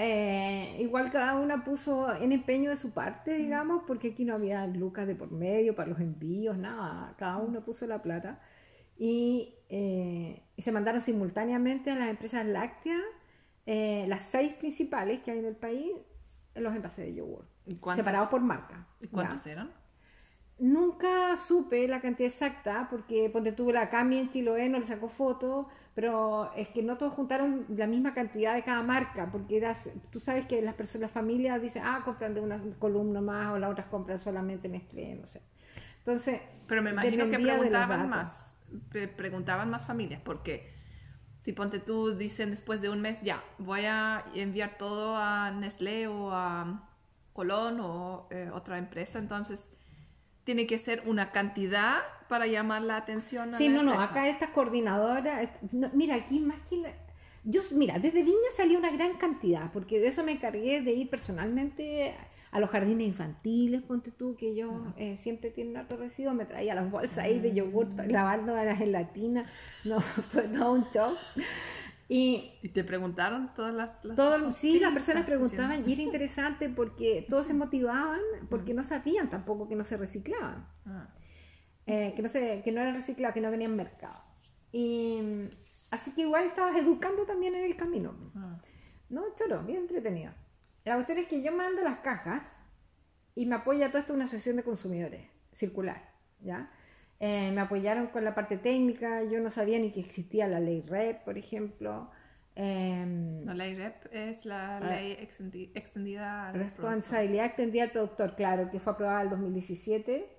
eh, 0.01 0.77
igual 0.79 1.11
cada 1.11 1.37
una 1.39 1.63
puso 1.63 2.13
en 2.15 2.31
empeño 2.31 2.69
de 2.69 2.77
su 2.77 2.91
parte, 2.91 3.33
digamos, 3.35 3.83
porque 3.85 4.11
aquí 4.11 4.23
no 4.25 4.33
había 4.35 4.65
lucas 4.65 5.05
de 5.07 5.15
por 5.15 5.29
medio 5.31 5.75
para 5.75 5.89
los 5.89 5.99
envíos, 5.99 6.57
nada. 6.57 7.13
Cada 7.17 7.37
uno 7.37 7.63
puso 7.65 7.85
la 7.85 8.01
plata. 8.01 8.39
Y, 8.97 9.55
eh, 9.69 10.41
y 10.55 10.61
se 10.61 10.71
mandaron 10.71 11.01
simultáneamente 11.01 11.91
a 11.91 11.95
las 11.95 12.09
empresas 12.09 12.45
lácteas, 12.45 13.01
eh, 13.65 14.05
las 14.07 14.23
seis 14.23 14.53
principales 14.55 15.19
que 15.21 15.31
hay 15.31 15.39
en 15.39 15.45
el 15.45 15.55
país, 15.55 15.91
los 16.55 16.75
envases 16.75 17.05
de 17.05 17.13
yogur, 17.15 17.45
¿Y 17.65 17.75
cuántos- 17.75 18.03
separados 18.03 18.29
por 18.29 18.41
marca. 18.41 18.87
¿Y 18.99 19.05
¿ya? 19.05 19.11
cuántos 19.11 19.45
eran? 19.47 19.71
Nunca 20.59 21.37
supe 21.37 21.87
la 21.87 22.01
cantidad 22.01 22.27
exacta, 22.29 22.87
porque 22.89 23.29
ponte 23.29 23.53
tuve 23.53 23.71
la 23.71 23.89
Cami 23.89 24.17
en 24.17 24.29
Chiloé, 24.29 24.67
no 24.67 24.77
le 24.79 24.85
sacó 24.85 25.07
fotos, 25.07 25.67
pero 25.95 26.51
es 26.53 26.67
que 26.69 26.83
no 26.83 26.97
todos 26.97 27.13
juntaron 27.13 27.65
la 27.69 27.87
misma 27.87 28.13
cantidad 28.13 28.53
de 28.55 28.63
cada 28.63 28.83
marca, 28.83 29.31
porque 29.31 29.57
eras, 29.57 29.89
tú 30.11 30.19
sabes 30.19 30.45
que 30.47 30.61
las 30.61 30.73
personas, 30.73 31.03
las 31.03 31.11
familias 31.11 31.61
dicen, 31.61 31.83
ah, 31.85 32.01
compran 32.03 32.33
de 32.33 32.41
una 32.41 32.59
columna 32.77 33.21
más, 33.21 33.53
o 33.53 33.57
las 33.57 33.71
otras 33.71 33.87
compran 33.87 34.19
solamente 34.19 34.67
Nestlé, 34.67 35.15
no 35.15 35.27
sé. 35.27 35.41
Entonces, 35.99 36.41
Pero 36.67 36.81
me 36.81 36.91
imagino 36.91 37.29
que 37.29 37.39
preguntaban 37.39 38.09
más, 38.09 38.53
pre- 38.89 39.07
preguntaban 39.07 39.69
más 39.69 39.85
familias, 39.85 40.21
porque 40.25 40.73
si 41.39 41.53
ponte 41.53 41.79
tú, 41.79 42.15
dicen 42.15 42.49
después 42.49 42.81
de 42.81 42.89
un 42.89 42.99
mes, 42.99 43.21
ya, 43.21 43.41
voy 43.59 43.85
a 43.85 44.25
enviar 44.35 44.77
todo 44.77 45.15
a 45.15 45.51
Nestlé 45.51 46.07
o 46.07 46.31
a 46.33 46.83
Colón 47.33 47.79
o 47.79 48.27
eh, 48.31 48.49
otra 48.53 48.77
empresa, 48.77 49.19
entonces 49.19 49.71
tiene 50.49 50.65
que 50.65 50.79
ser 50.79 51.03
una 51.05 51.31
cantidad 51.31 51.97
para 52.27 52.47
llamar 52.47 52.81
la 52.81 52.97
atención. 52.97 53.53
A 53.53 53.59
Sí, 53.59 53.69
la 53.69 53.75
no, 53.75 53.83
no, 53.83 53.91
empresa. 53.91 54.11
acá 54.11 54.27
estas 54.27 54.49
coordinadoras, 54.49 55.43
eh, 55.43 55.49
no, 55.73 55.91
mira, 55.93 56.15
aquí 56.15 56.39
más 56.39 56.57
que 56.67 56.77
la- 56.77 56.91
yo, 57.43 57.61
mira, 57.75 57.99
desde 57.99 58.23
Viña 58.23 58.49
salió 58.57 58.79
una 58.79 58.89
gran 58.89 59.13
cantidad, 59.17 59.71
porque 59.71 59.99
de 59.99 60.07
eso 60.07 60.23
me 60.23 60.31
encargué 60.31 60.81
de 60.81 60.91
ir 60.91 61.07
personalmente 61.07 62.15
a 62.51 62.59
los 62.59 62.71
jardines 62.71 63.07
infantiles, 63.07 63.83
ponte 63.83 64.09
tú, 64.09 64.35
que 64.35 64.47
ellos 64.49 64.71
eh, 64.97 65.17
siempre 65.17 65.51
tienen 65.51 65.77
harto 65.77 65.97
residuos, 65.97 66.33
me 66.33 66.45
traía 66.45 66.73
las 66.73 66.89
bolsas 66.89 67.19
ahí 67.19 67.37
de 67.39 67.53
yogur 67.53 67.87
para 67.95 68.07
lavando 68.09 68.55
a 68.55 68.63
la 68.63 68.75
gelatina, 68.75 69.45
no, 69.85 70.01
fue 70.01 70.47
todo 70.47 70.71
un 70.73 70.85
show. 70.91 71.13
Y 72.11 72.53
¿Y 72.63 72.69
te 72.69 72.83
preguntaron 72.83 73.53
todas 73.53 73.73
las, 73.73 74.03
las 74.03 74.15
todo, 74.15 74.49
sí, 74.51 74.73
¿qué 74.73 74.79
las 74.79 74.93
personas 74.93 75.25
preguntaban 75.25 75.71
haciendo? 75.71 75.89
y 75.89 75.93
era 75.93 76.01
interesante 76.01 76.67
porque 76.67 77.25
todos 77.29 77.45
se 77.45 77.53
motivaban 77.53 78.19
porque 78.49 78.73
no 78.73 78.83
sabían 78.83 79.29
tampoco 79.29 79.69
que 79.69 79.75
no 79.75 79.83
se 79.83 79.95
reciclaban. 79.95 80.67
Ah, 80.87 81.07
eh, 81.85 82.13
que, 82.15 82.21
no 82.23 82.27
se, 82.29 82.63
que 82.63 82.71
no 82.71 82.81
eran 82.81 82.95
reciclados, 82.95 83.35
que 83.35 83.41
no 83.41 83.51
tenían 83.51 83.75
mercado. 83.75 84.23
Y 84.71 85.19
así 85.91 86.11
que 86.11 86.21
igual 86.21 86.45
estabas 86.45 86.75
educando 86.77 87.25
también 87.25 87.53
en 87.53 87.63
el 87.63 87.75
camino. 87.75 88.15
ah. 88.35 88.59
No, 89.09 89.23
choro, 89.35 89.63
bien 89.63 89.79
entretenido. 89.79 90.31
La 90.85 90.95
cuestión 90.95 91.19
es 91.19 91.27
que 91.27 91.41
yo 91.41 91.51
mando 91.51 91.81
las 91.81 91.99
cajas 91.99 92.43
y 93.35 93.45
me 93.45 93.55
apoya 93.55 93.89
todo 93.89 93.99
esto 94.01 94.13
una 94.13 94.25
asociación 94.25 94.55
de 94.57 94.63
consumidores 94.63 95.29
circular, 95.53 96.11
¿ya? 96.39 96.71
Eh, 97.19 97.51
me 97.53 97.61
apoyaron 97.61 98.07
con 98.07 98.23
la 98.23 98.33
parte 98.33 98.57
técnica, 98.57 99.23
yo 99.23 99.39
no 99.41 99.49
sabía 99.49 99.77
ni 99.79 99.91
que 99.91 99.99
existía 99.99 100.47
la 100.47 100.59
ley 100.59 100.81
REP, 100.87 101.23
por 101.25 101.37
ejemplo. 101.37 102.09
Em, 102.55 103.45
La 103.45 103.53
ley 103.53 103.73
REP 103.75 104.07
es 104.11 104.45
la 104.45 104.77
Ah. 104.77 104.79
ley 104.79 105.17
extendi- 105.21 105.71
extendida 105.75 106.49
al 106.49 106.55
Responsabilidad 106.55 107.45
extendida 107.45 107.83
al 107.83 107.91
productor, 107.91 108.35
claro, 108.35 108.69
que 108.71 108.79
fue 108.79 108.93
aprobada 108.93 109.21
el 109.21 109.29
2017 109.29 110.29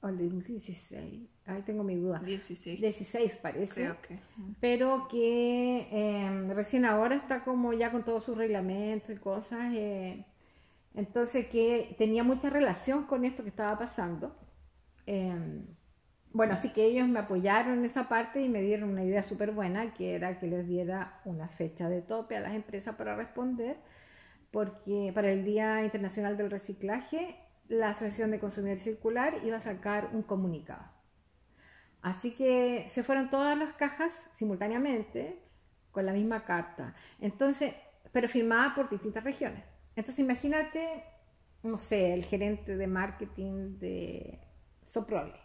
o 0.00 0.08
el 0.08 0.18
2016. 0.18 1.28
Ahí 1.46 1.62
tengo 1.62 1.82
mi 1.82 1.96
duda. 1.96 2.18
productor. 2.20 2.28
16, 2.28 2.80
16 2.80 3.36
parece. 3.36 3.74
creo 3.82 4.00
que. 4.02 4.18
pero 4.60 5.08
que 5.08 5.88
eh, 5.90 6.52
recién 6.54 6.84
ahora 6.84 7.16
está 7.16 7.42
como 7.44 7.72
ya 7.72 7.90
con 7.90 8.04
todos 8.04 8.24
sus 8.24 8.36
reglamentos 8.36 9.10
y 9.10 9.16
cosas. 9.16 9.72
eh, 9.74 10.24
entonces 10.94 11.46
que 11.48 11.94
tenía 11.98 12.22
mucha 12.22 12.48
relación 12.50 13.04
con 13.04 13.24
esto 13.24 13.42
que 13.42 13.48
estaba 13.48 13.76
pasando. 13.78 14.36
Bueno, 16.34 16.54
así 16.54 16.72
que 16.72 16.84
ellos 16.86 17.06
me 17.08 17.18
apoyaron 17.18 17.78
en 17.78 17.84
esa 17.84 18.08
parte 18.08 18.40
y 18.40 18.48
me 18.48 18.62
dieron 18.62 18.88
una 18.90 19.04
idea 19.04 19.22
súper 19.22 19.50
buena, 19.52 19.92
que 19.92 20.14
era 20.14 20.38
que 20.38 20.46
les 20.46 20.66
diera 20.66 21.20
una 21.26 21.48
fecha 21.48 21.90
de 21.90 22.00
tope 22.00 22.36
a 22.36 22.40
las 22.40 22.54
empresas 22.54 22.96
para 22.96 23.14
responder, 23.14 23.76
porque 24.50 25.12
para 25.14 25.30
el 25.30 25.44
Día 25.44 25.84
Internacional 25.84 26.38
del 26.38 26.50
Reciclaje, 26.50 27.36
la 27.68 27.90
Asociación 27.90 28.30
de 28.30 28.40
Consumidores 28.40 28.82
Circular 28.82 29.34
iba 29.44 29.58
a 29.58 29.60
sacar 29.60 30.10
un 30.14 30.22
comunicado. 30.22 30.84
Así 32.00 32.32
que 32.32 32.86
se 32.88 33.02
fueron 33.02 33.30
todas 33.30 33.56
las 33.58 33.74
cajas 33.74 34.18
simultáneamente 34.34 35.38
con 35.90 36.06
la 36.06 36.12
misma 36.12 36.44
carta. 36.44 36.94
Entonces, 37.20 37.74
pero 38.10 38.28
firmada 38.28 38.74
por 38.74 38.88
distintas 38.90 39.22
regiones. 39.22 39.64
Entonces, 39.96 40.18
imagínate, 40.18 41.04
no 41.62 41.78
sé, 41.78 42.14
el 42.14 42.24
gerente 42.24 42.76
de 42.76 42.86
marketing 42.86 43.78
de 43.78 44.40
Soprole. 44.86 45.41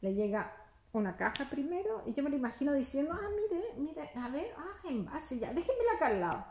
Le 0.00 0.14
llega 0.14 0.52
una 0.92 1.16
caja 1.16 1.44
primero 1.50 2.02
y 2.06 2.14
yo 2.14 2.22
me 2.22 2.30
lo 2.30 2.36
imagino 2.36 2.72
diciendo, 2.72 3.12
ah, 3.14 3.28
mire, 3.30 3.64
mire, 3.76 4.10
a 4.14 4.28
ver, 4.28 4.52
ah, 4.56 4.88
envase, 4.88 5.38
ya, 5.38 5.52
déjenmela 5.52 5.92
acá 5.96 6.06
al 6.08 6.20
lado. 6.20 6.46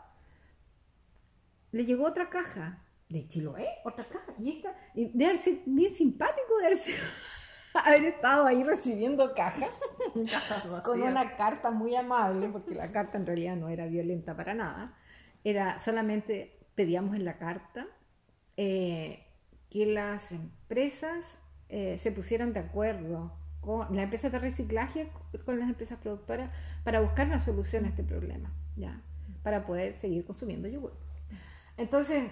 Le 1.72 1.84
llegó 1.84 2.06
otra 2.06 2.28
caja 2.30 2.78
de 3.08 3.26
Chiloé, 3.28 3.66
otra 3.84 4.08
caja, 4.08 4.32
y 4.38 4.56
esta, 4.56 4.74
y 4.94 5.06
debe 5.06 5.26
haber 5.26 5.38
sido 5.38 5.60
bien 5.66 5.94
simpático 5.94 6.58
de 6.60 6.66
haber 6.66 6.78
sido- 6.78 6.98
haber 7.74 8.04
estado 8.04 8.46
ahí 8.46 8.64
recibiendo 8.64 9.32
cajas 9.34 9.80
Cajas 10.30 10.66
con 10.82 11.02
una 11.02 11.36
carta 11.36 11.70
muy 11.70 11.94
amable, 11.94 12.48
porque 12.48 12.74
la 12.74 12.90
carta 12.90 13.18
en 13.18 13.26
realidad 13.26 13.56
no 13.56 13.68
era 13.68 13.86
violenta 13.86 14.36
para 14.36 14.54
nada, 14.54 14.96
era 15.44 15.78
solamente 15.78 16.58
pedíamos 16.74 17.14
en 17.16 17.24
la 17.24 17.38
carta 17.38 17.86
eh, 18.56 19.26
que 19.70 19.86
las 19.86 20.32
empresas 20.32 21.38
eh, 21.70 21.98
se 21.98 22.12
pusieran 22.12 22.52
de 22.52 22.60
acuerdo 22.60 23.32
con 23.60 23.94
las 23.94 24.04
empresas 24.04 24.32
de 24.32 24.38
reciclaje, 24.38 25.08
con 25.44 25.58
las 25.58 25.68
empresas 25.68 25.98
productoras, 25.98 26.50
para 26.82 27.00
buscar 27.00 27.26
una 27.26 27.40
solución 27.40 27.84
a 27.84 27.88
este 27.88 28.02
problema, 28.02 28.52
¿ya? 28.76 29.00
para 29.42 29.64
poder 29.64 29.96
seguir 29.96 30.24
consumiendo 30.24 30.68
yogur. 30.68 30.92
Entonces, 31.76 32.30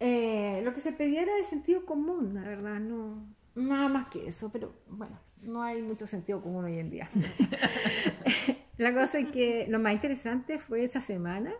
eh, 0.00 0.60
lo 0.64 0.74
que 0.74 0.80
se 0.80 0.92
pedía 0.92 1.22
era 1.22 1.34
de 1.34 1.44
sentido 1.44 1.84
común, 1.86 2.34
la 2.34 2.42
verdad, 2.42 2.80
no 2.80 3.24
nada 3.54 3.88
más 3.88 4.08
que 4.08 4.26
eso, 4.26 4.50
pero 4.50 4.74
bueno, 4.88 5.18
no 5.42 5.62
hay 5.62 5.82
mucho 5.82 6.06
sentido 6.06 6.42
común 6.42 6.64
hoy 6.64 6.78
en 6.78 6.90
día. 6.90 7.10
la 8.78 8.94
cosa 8.94 9.18
es 9.18 9.28
que 9.28 9.66
lo 9.68 9.78
más 9.78 9.92
interesante 9.94 10.58
fue 10.58 10.84
esa 10.84 11.00
semana, 11.00 11.52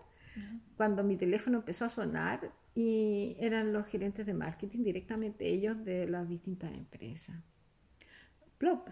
cuando 0.77 1.05
mi 1.05 1.17
teléfono 1.17 1.59
empezó 1.59 1.85
a 1.85 1.91
sonar 1.91 2.51
y 2.81 3.37
eran 3.39 3.73
los 3.73 3.87
gerentes 3.87 4.25
de 4.27 4.35
marketing, 4.35 4.83
directamente 4.85 5.47
ellos 5.49 5.85
de 5.85 6.09
las 6.09 6.29
distintas 6.29 6.73
empresas. 6.73 7.37
Plop. 8.59 8.89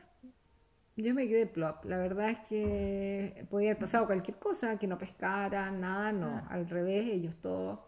Yo 0.97 1.15
me 1.15 1.29
quedé 1.29 1.47
plop. 1.47 1.85
La 1.85 1.97
verdad 1.99 2.31
es 2.31 2.39
que 2.49 3.47
podía 3.51 3.71
haber 3.71 3.81
pasado 3.81 4.07
cualquier 4.07 4.39
cosa, 4.39 4.79
que 4.79 4.87
no 4.87 4.99
pescaran, 4.99 5.81
nada, 5.81 6.13
no. 6.13 6.27
Ah. 6.27 6.49
Al 6.51 6.69
revés, 6.69 7.07
ellos 7.09 7.37
todos 7.41 7.81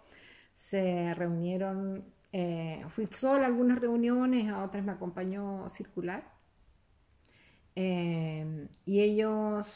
se 0.55 1.15
reunieron. 1.15 2.05
eh, 2.33 2.85
fui 2.91 3.09
sola 3.13 3.45
a 3.45 3.47
algunas 3.47 3.79
reuniones, 3.81 4.49
a 4.49 4.65
otras 4.65 4.85
me 4.85 4.93
acompañó 4.93 5.69
Circular. 5.71 6.23
Eh, 7.77 8.69
y 8.87 9.01
ellos 9.01 9.67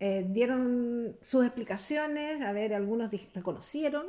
eh, 0.00 0.26
dieron 0.28 1.16
sus 1.22 1.44
explicaciones, 1.44 2.42
a 2.42 2.52
ver, 2.52 2.74
algunos 2.74 3.10
reconocieron 3.34 4.06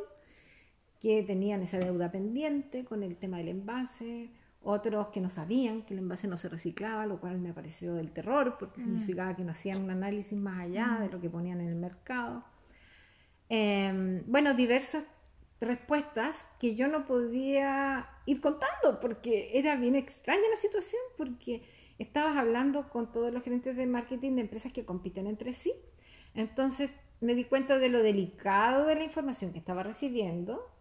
que 1.05 1.21
tenían 1.21 1.61
esa 1.61 1.77
deuda 1.77 2.11
pendiente 2.11 2.83
con 2.83 3.03
el 3.03 3.15
tema 3.15 3.37
del 3.37 3.49
envase, 3.49 4.31
otros 4.63 5.09
que 5.09 5.21
no 5.21 5.29
sabían 5.29 5.83
que 5.83 5.93
el 5.93 5.99
envase 5.99 6.27
no 6.27 6.35
se 6.35 6.49
reciclaba, 6.49 7.05
lo 7.05 7.19
cual 7.19 7.37
me 7.37 7.53
pareció 7.53 7.93
del 7.93 8.09
terror, 8.11 8.55
porque 8.57 8.81
Mm. 8.81 8.85
significaba 8.85 9.35
que 9.35 9.43
no 9.43 9.51
hacían 9.51 9.83
un 9.83 9.91
análisis 9.91 10.35
más 10.35 10.57
allá 10.61 10.97
de 11.01 11.09
lo 11.11 11.21
que 11.21 11.29
ponían 11.29 11.61
en 11.61 11.67
el 11.67 11.75
mercado. 11.75 12.43
Eh, 13.49 14.23
bueno, 14.25 14.55
diversas 14.55 15.05
respuestas 15.61 16.43
que 16.59 16.73
yo 16.73 16.87
no 16.87 17.05
podía 17.05 18.09
ir 18.25 18.41
contando, 18.41 18.99
porque 18.99 19.51
era 19.53 19.75
bien 19.75 19.95
extraña 19.95 20.41
la 20.49 20.57
situación, 20.57 21.03
porque 21.19 21.61
estabas 21.99 22.35
hablando 22.35 22.89
con 22.89 23.11
todos 23.11 23.31
los 23.31 23.43
gerentes 23.43 23.77
de 23.77 23.85
marketing 23.85 24.31
de 24.37 24.41
empresas 24.41 24.73
que 24.73 24.85
compiten 24.85 25.27
entre 25.27 25.53
sí. 25.53 25.71
Entonces 26.33 26.89
me 27.21 27.35
di 27.35 27.43
cuenta 27.43 27.77
de 27.77 27.89
lo 27.89 27.99
delicado 28.01 28.87
de 28.87 28.95
la 28.95 29.03
información 29.03 29.53
que 29.53 29.59
estaba 29.59 29.83
recibiendo, 29.83 30.71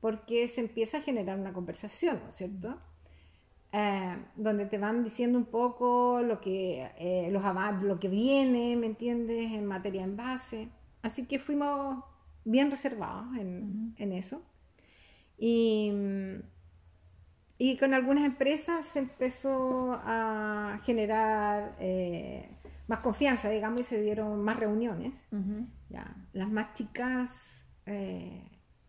porque 0.00 0.48
se 0.48 0.60
empieza 0.60 0.98
a 0.98 1.02
generar 1.02 1.38
una 1.38 1.52
conversación, 1.52 2.20
¿no 2.22 2.28
es 2.28 2.34
cierto? 2.36 2.78
Eh, 3.72 4.16
donde 4.34 4.66
te 4.66 4.78
van 4.78 5.04
diciendo 5.04 5.38
un 5.38 5.44
poco 5.44 6.22
lo 6.22 6.40
que, 6.40 6.90
eh, 6.98 7.28
los 7.30 7.42
lo 7.82 8.00
que 8.00 8.08
viene, 8.08 8.76
¿me 8.76 8.86
entiendes?, 8.86 9.52
en 9.52 9.66
materia 9.66 10.02
de 10.02 10.08
envase. 10.08 10.68
Así 11.02 11.26
que 11.26 11.38
fuimos 11.38 12.02
bien 12.44 12.70
reservados 12.70 13.36
en, 13.36 13.94
en 13.96 14.12
eso. 14.12 14.42
Y, 15.38 15.92
y 17.58 17.76
con 17.78 17.94
algunas 17.94 18.24
empresas 18.24 18.86
se 18.86 18.98
empezó 18.98 19.92
a 19.92 20.80
generar 20.84 21.76
eh, 21.78 22.50
más 22.88 23.00
confianza, 23.00 23.48
digamos, 23.48 23.80
y 23.82 23.84
se 23.84 24.02
dieron 24.02 24.42
más 24.42 24.58
reuniones. 24.58 25.14
Ya, 25.88 26.16
las 26.32 26.50
más 26.50 26.74
chicas 26.74 27.30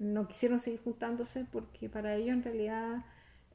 no 0.02 0.28
quisieron 0.28 0.60
seguir 0.60 0.82
juntándose 0.84 1.46
porque 1.46 1.88
para 1.90 2.16
ellos 2.16 2.34
en 2.34 2.44
realidad 2.44 3.06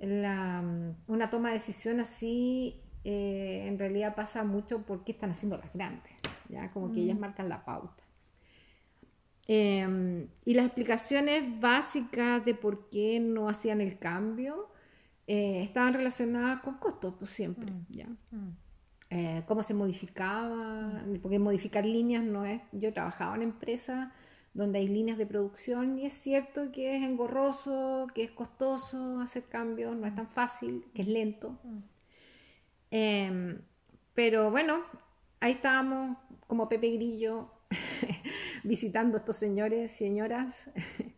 la, 0.00 0.62
una 1.08 1.28
toma 1.30 1.48
de 1.48 1.54
decisión 1.54 2.00
así 2.00 2.80
eh, 3.04 3.64
en 3.66 3.78
realidad 3.78 4.14
pasa 4.14 4.44
mucho 4.44 4.82
porque 4.82 5.12
están 5.12 5.30
haciendo 5.30 5.58
las 5.58 5.72
grandes, 5.72 6.12
ya 6.48 6.70
como 6.72 6.92
que 6.92 7.00
ellas 7.00 7.18
marcan 7.18 7.48
la 7.48 7.64
pauta. 7.64 8.02
Eh, 9.48 10.26
y 10.44 10.54
las 10.54 10.66
explicaciones 10.66 11.60
básicas 11.60 12.44
de 12.44 12.54
por 12.54 12.88
qué 12.90 13.20
no 13.20 13.48
hacían 13.48 13.80
el 13.80 13.98
cambio 13.98 14.68
eh, 15.28 15.62
estaban 15.62 15.94
relacionadas 15.94 16.60
con 16.62 16.74
costos, 16.78 17.14
pues 17.18 17.30
siempre, 17.30 17.70
Mm. 17.72 17.86
ya 17.90 18.06
Mm. 18.30 18.56
eh, 19.10 19.42
cómo 19.46 19.62
se 19.62 19.72
modificaba, 19.74 21.02
porque 21.22 21.38
modificar 21.38 21.84
líneas 21.84 22.24
no 22.24 22.44
es, 22.44 22.60
yo 22.72 22.92
trabajaba 22.92 23.36
en 23.36 23.42
empresas 23.42 24.12
donde 24.56 24.78
hay 24.78 24.88
líneas 24.88 25.18
de 25.18 25.26
producción 25.26 25.98
y 25.98 26.06
es 26.06 26.14
cierto 26.14 26.72
que 26.72 26.96
es 26.96 27.02
engorroso, 27.02 28.06
que 28.14 28.24
es 28.24 28.30
costoso 28.30 29.20
hacer 29.20 29.44
cambios, 29.44 29.94
no 29.94 30.06
es 30.06 30.14
tan 30.14 30.28
fácil, 30.28 30.86
que 30.94 31.02
es 31.02 31.08
lento. 31.08 31.58
Mm. 31.62 31.78
Eh, 32.90 33.58
pero 34.14 34.50
bueno, 34.50 34.82
ahí 35.40 35.52
estábamos 35.52 36.16
como 36.46 36.70
Pepe 36.70 36.88
Grillo 36.92 37.50
visitando 38.64 39.18
a 39.18 39.20
estos 39.20 39.36
señores, 39.36 39.92
señoras. 39.92 40.54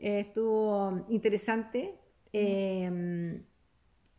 Eh, 0.00 0.20
estuvo 0.20 1.04
interesante. 1.08 1.96
Eh, 2.32 3.42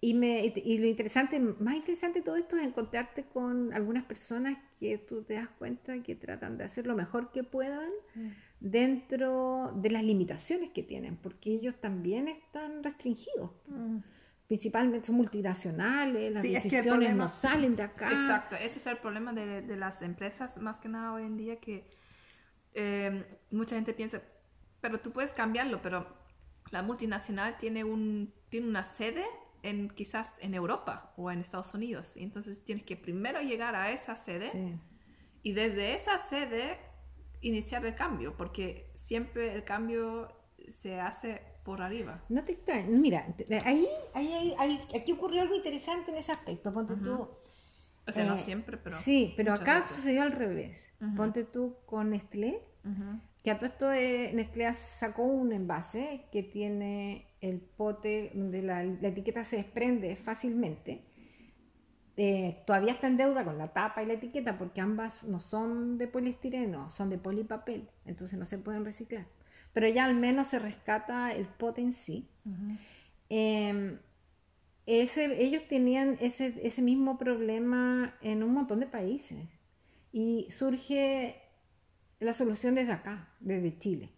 y, 0.01 0.13
me, 0.13 0.45
y 0.45 0.77
lo 0.77 0.87
interesante, 0.87 1.39
más 1.39 1.75
interesante 1.77 2.19
de 2.19 2.25
todo 2.25 2.35
esto 2.35 2.57
es 2.57 2.67
encontrarte 2.67 3.23
con 3.23 3.71
algunas 3.71 4.03
personas 4.03 4.57
que 4.77 4.97
tú 4.97 5.23
te 5.23 5.35
das 5.35 5.47
cuenta 5.57 6.03
que 6.03 6.15
tratan 6.15 6.57
de 6.57 6.65
hacer 6.65 6.85
lo 6.85 6.97
mejor 6.97 7.31
que 7.31 7.45
puedan 7.45 7.91
Mm. 8.15 8.29
Dentro 8.59 9.71
de 9.75 9.89
las 9.91 10.03
limitaciones 10.03 10.71
que 10.71 10.83
tienen, 10.83 11.15
porque 11.17 11.51
ellos 11.51 11.75
también 11.79 12.27
están 12.27 12.83
restringidos. 12.83 13.51
Principalmente 14.47 15.07
son 15.07 15.15
multinacionales, 15.15 16.33
las 16.33 16.41
Sí, 16.41 16.55
es 16.55 16.63
que 16.63 16.69
decisiones 16.69 16.91
problema- 17.09 17.23
no 17.23 17.29
salen 17.29 17.75
de 17.75 17.83
acá. 17.83 18.11
Exacto, 18.11 18.55
ese 18.55 18.79
es 18.79 18.87
el 18.87 18.97
problema 18.97 19.31
de, 19.33 19.61
de 19.61 19.75
las 19.77 20.01
empresas, 20.01 20.57
más 20.57 20.79
que 20.79 20.89
nada 20.89 21.13
hoy 21.13 21.23
en 21.23 21.37
día, 21.37 21.59
que 21.59 21.85
eh, 22.73 23.25
mucha 23.51 23.75
gente 23.75 23.93
piensa, 23.93 24.21
pero 24.81 24.99
tú 24.99 25.11
puedes 25.11 25.33
cambiarlo, 25.33 25.81
pero 25.81 26.07
la 26.71 26.81
multinacional 26.81 27.57
tiene, 27.57 27.83
un, 27.83 28.33
tiene 28.49 28.67
una 28.67 28.83
sede 28.83 29.23
en 29.61 29.89
quizás 29.89 30.33
en 30.39 30.53
Europa 30.53 31.13
o 31.15 31.29
en 31.31 31.39
Estados 31.41 31.73
Unidos, 31.73 32.13
y 32.15 32.23
entonces 32.23 32.63
tienes 32.63 32.83
que 32.83 32.95
primero 32.97 33.41
llegar 33.41 33.75
a 33.75 33.91
esa 33.91 34.15
sede 34.15 34.51
Sí. 34.51 34.75
y 35.43 35.51
desde 35.53 35.93
esa 35.95 36.17
sede 36.17 36.77
iniciar 37.41 37.85
el 37.85 37.95
cambio, 37.95 38.35
porque 38.37 38.91
siempre 38.95 39.53
el 39.53 39.63
cambio 39.63 40.31
se 40.69 40.99
hace 40.99 41.41
por 41.63 41.81
arriba. 41.81 42.23
No 42.29 42.43
te 42.43 42.53
extrañes. 42.53 42.89
Mira, 42.89 43.25
ahí, 43.65 43.87
ahí, 44.13 44.55
ahí- 44.57 44.81
aquí 44.99 45.11
ocurrió 45.11 45.41
algo 45.41 45.55
interesante 45.55 46.11
en 46.11 46.17
ese 46.17 46.31
aspecto. 46.31 46.73
Ponte 46.73 46.93
Ujú. 46.93 47.03
tú. 47.03 47.29
O 48.07 48.11
sea, 48.11 48.25
no 48.25 48.33
eh, 48.35 48.37
siempre, 48.37 48.77
pero... 48.77 48.99
sí, 49.01 49.33
pero 49.37 49.53
acá 49.53 49.79
veces. 49.81 49.95
sucedió 49.95 50.23
al 50.23 50.31
revés. 50.31 50.77
Ponte 51.15 51.43
tú 51.45 51.77
con 51.85 52.09
Nestlé, 52.09 52.61
que 53.43 53.51
a 53.51 53.55
todo 53.57 53.67
esto 53.67 53.93
eh, 53.93 54.31
Nestlé 54.33 54.73
sacó 54.73 55.23
un 55.23 55.53
envase 55.53 56.25
que 56.31 56.43
tiene 56.43 57.27
el 57.39 57.61
pote 57.61 58.31
donde 58.33 58.61
la, 58.61 58.83
la 58.83 59.07
etiqueta 59.07 59.43
se 59.45 59.57
desprende 59.57 60.15
fácilmente. 60.17 61.05
Eh, 62.21 62.63
todavía 62.67 62.91
está 62.91 63.07
en 63.07 63.15
deuda 63.15 63.45
con 63.45 63.57
la 63.57 63.69
tapa 63.69 64.03
y 64.03 64.05
la 64.05 64.13
etiqueta 64.15 64.57
porque 64.57 64.81
ambas 64.81 65.23
no 65.23 65.39
son 65.39 65.97
de 65.97 66.05
poliestireno, 66.09 66.89
son 66.89 67.09
de 67.09 67.17
polipapel, 67.17 67.87
entonces 68.05 68.37
no 68.37 68.45
se 68.45 68.57
pueden 68.57 68.83
reciclar. 68.83 69.25
Pero 69.71 69.87
ya 69.87 70.03
al 70.03 70.15
menos 70.15 70.47
se 70.47 70.59
rescata 70.59 71.31
el 71.33 71.45
pote 71.45 71.79
en 71.81 71.93
sí. 71.93 72.27
Eh, 73.29 73.97
ese- 74.85 75.41
ellos 75.43 75.63
tenían 75.67 76.17
ese, 76.19 76.59
ese 76.63 76.81
mismo 76.81 77.17
problema 77.17 78.15
en 78.21 78.43
un 78.43 78.53
montón 78.53 78.79
de 78.79 78.87
países 78.87 79.47
y 80.11 80.47
surge 80.49 81.35
la 82.19 82.33
solución 82.33 82.75
desde 82.75 82.91
acá, 82.93 83.29
desde 83.39 83.77
Chile. 83.79 84.09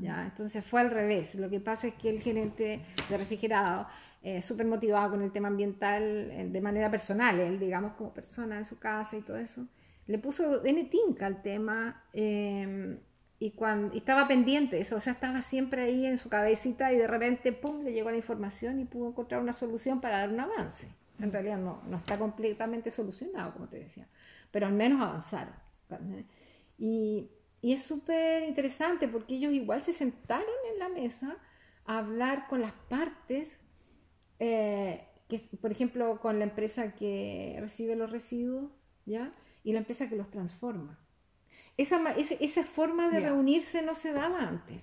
¿ya? 0.00 0.24
Entonces 0.26 0.64
fue 0.64 0.80
al 0.80 0.90
revés. 0.90 1.34
Lo 1.36 1.48
que 1.48 1.60
pasa 1.60 1.86
es 1.86 1.94
que 1.94 2.10
el 2.10 2.20
gerente 2.20 2.80
de 3.08 3.16
refrigerado, 3.16 3.86
eh, 4.26 4.42
súper 4.42 4.66
motivado 4.66 5.12
con 5.12 5.22
el 5.22 5.30
tema 5.30 5.46
ambiental 5.46 6.02
eh, 6.02 6.48
de 6.50 6.60
manera 6.60 6.90
personal, 6.90 7.38
él, 7.38 7.60
digamos, 7.60 7.92
como 7.92 8.12
persona 8.12 8.58
en 8.58 8.64
su 8.64 8.76
casa 8.76 9.16
y 9.16 9.20
todo 9.20 9.36
eso, 9.36 9.68
le 10.08 10.18
puso 10.18 10.64
N 10.64 10.84
tinca 10.86 11.26
al 11.26 11.42
tema 11.42 12.02
eh, 12.12 12.98
y, 13.38 13.52
cuando, 13.52 13.94
y 13.94 13.98
estaba 13.98 14.26
pendiente 14.26 14.74
de 14.74 14.82
eso, 14.82 14.96
o 14.96 15.00
sea, 15.00 15.12
estaba 15.12 15.42
siempre 15.42 15.82
ahí 15.82 16.06
en 16.06 16.18
su 16.18 16.28
cabecita 16.28 16.92
y 16.92 16.96
de 16.96 17.06
repente, 17.06 17.52
pum, 17.52 17.84
le 17.84 17.92
llegó 17.92 18.10
la 18.10 18.16
información 18.16 18.80
y 18.80 18.84
pudo 18.84 19.10
encontrar 19.10 19.40
una 19.40 19.52
solución 19.52 20.00
para 20.00 20.16
dar 20.18 20.30
un 20.30 20.40
avance. 20.40 20.88
En 21.20 21.30
realidad 21.30 21.58
no, 21.58 21.84
no 21.86 21.96
está 21.96 22.18
completamente 22.18 22.90
solucionado, 22.90 23.52
como 23.52 23.68
te 23.68 23.78
decía, 23.78 24.08
pero 24.50 24.66
al 24.66 24.72
menos 24.72 25.00
avanzaron. 25.02 25.54
Y, 26.78 27.30
y 27.62 27.74
es 27.74 27.82
súper 27.82 28.42
interesante 28.42 29.06
porque 29.06 29.36
ellos 29.36 29.52
igual 29.52 29.84
se 29.84 29.92
sentaron 29.92 30.48
en 30.72 30.80
la 30.80 30.88
mesa 30.88 31.36
a 31.84 31.98
hablar 31.98 32.48
con 32.48 32.60
las 32.60 32.72
partes, 32.88 33.48
eh, 34.38 35.06
que, 35.28 35.40
por 35.60 35.72
ejemplo, 35.72 36.20
con 36.20 36.38
la 36.38 36.44
empresa 36.44 36.94
que 36.94 37.56
recibe 37.60 37.96
los 37.96 38.10
residuos, 38.10 38.70
¿ya? 39.06 39.32
Y 39.64 39.72
la 39.72 39.78
empresa 39.80 40.08
que 40.08 40.16
los 40.16 40.30
transforma. 40.30 40.98
Esa, 41.76 41.98
esa 42.12 42.64
forma 42.64 43.08
de 43.10 43.20
reunirse 43.20 43.82
no 43.82 43.94
se 43.94 44.12
daba 44.12 44.42
antes. 44.48 44.82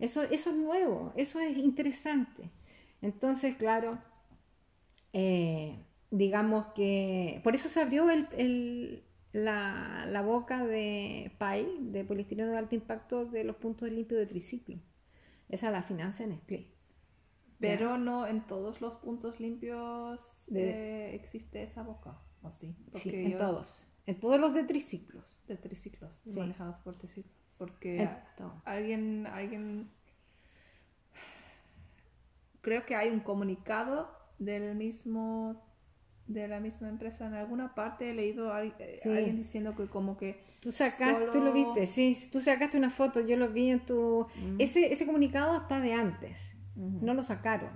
Eso, 0.00 0.22
eso 0.22 0.50
es 0.50 0.56
nuevo, 0.56 1.12
eso 1.16 1.40
es 1.40 1.56
interesante. 1.56 2.50
Entonces, 3.02 3.56
claro, 3.56 3.98
eh, 5.12 5.84
digamos 6.10 6.66
que 6.74 7.40
por 7.44 7.54
eso 7.54 7.68
se 7.68 7.80
abrió 7.80 8.10
el, 8.10 8.28
el- 8.36 9.04
la, 9.32 10.06
la 10.08 10.22
boca 10.22 10.66
de 10.66 11.30
PAI, 11.38 11.78
de 11.80 12.04
poliestireno 12.04 12.50
de 12.50 12.58
alto 12.58 12.74
impacto, 12.74 13.26
de 13.26 13.44
los 13.44 13.56
puntos 13.56 13.88
de 13.88 13.94
limpio 13.94 14.18
de 14.18 14.26
triciclo. 14.26 14.76
Esa 15.48 15.70
la 15.70 15.82
financia 15.84 16.26
Nestlé. 16.26 16.66
Pero 17.60 17.98
no 17.98 18.26
en 18.26 18.46
todos 18.46 18.80
los 18.80 18.94
puntos 18.94 19.38
limpios 19.38 20.44
De- 20.48 21.10
eh, 21.10 21.14
existe 21.14 21.62
esa 21.62 21.82
boca, 21.82 22.18
¿o 22.42 22.50
sí? 22.50 22.74
Sí, 22.94 23.10
en 23.14 23.38
todos. 23.38 23.86
En 24.06 24.18
todos 24.18 24.40
los 24.40 24.54
de 24.54 24.64
triciclos. 24.64 25.36
De 25.46 25.56
triciclos, 25.56 26.20
Sí. 26.24 26.38
manejados 26.38 26.76
por 26.78 26.96
triciclos. 26.96 27.34
Porque 27.58 28.00
a- 28.02 28.24
alguien, 28.64 29.26
alguien... 29.26 29.90
Creo 32.62 32.84
que 32.84 32.94
hay 32.94 33.10
un 33.10 33.20
comunicado 33.20 34.10
del 34.38 34.74
mismo 34.74 35.62
de 36.26 36.46
la 36.46 36.60
misma 36.60 36.88
empresa 36.88 37.26
en 37.26 37.34
alguna 37.34 37.74
parte 37.74 38.10
he 38.10 38.14
leído 38.14 38.52
a, 38.52 38.58
alguien 38.58 39.34
diciendo 39.34 39.74
que 39.74 39.88
como 39.88 40.16
que 40.16 40.44
Tú 40.62 40.70
sacaste, 40.70 41.26
tú 41.32 41.40
lo 41.40 41.52
viste, 41.52 41.88
sí, 41.88 42.28
tú 42.30 42.40
sacaste 42.40 42.78
una 42.78 42.90
foto, 42.90 43.20
yo 43.20 43.36
lo 43.36 43.48
vi 43.48 43.70
en 43.70 43.84
tu... 43.84 44.28
Mm. 44.36 44.60
Ese, 44.60 44.92
ese 44.92 45.06
comunicado 45.06 45.56
está 45.60 45.80
de 45.80 45.92
antes, 45.92 46.54
No 47.02 47.14
lo 47.14 47.22
sacaron. 47.22 47.70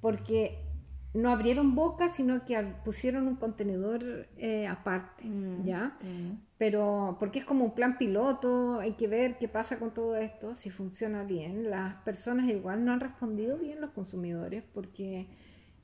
porque 0.00 0.64
no 1.12 1.28
abrieron 1.30 1.74
boca, 1.74 2.08
sino 2.08 2.44
que 2.44 2.56
pusieron 2.84 3.26
un 3.26 3.34
contenedor 3.34 4.28
eh, 4.36 4.68
aparte, 4.68 5.24
Mm. 5.24 5.64
¿ya? 5.64 5.96
ujú. 6.00 6.36
Pero 6.56 7.16
porque 7.18 7.40
es 7.40 7.44
como 7.44 7.64
un 7.64 7.74
plan 7.74 7.98
piloto, 7.98 8.78
hay 8.78 8.92
que 8.92 9.08
ver 9.08 9.36
qué 9.38 9.48
pasa 9.48 9.78
con 9.80 9.92
todo 9.92 10.14
esto, 10.14 10.54
si 10.54 10.70
funciona 10.70 11.24
bien. 11.24 11.68
Las 11.68 11.96
personas 12.04 12.48
igual 12.48 12.84
no 12.84 12.92
han 12.92 13.00
respondido 13.00 13.58
bien 13.58 13.80
los 13.80 13.90
consumidores 13.90 14.62
porque 14.72 15.26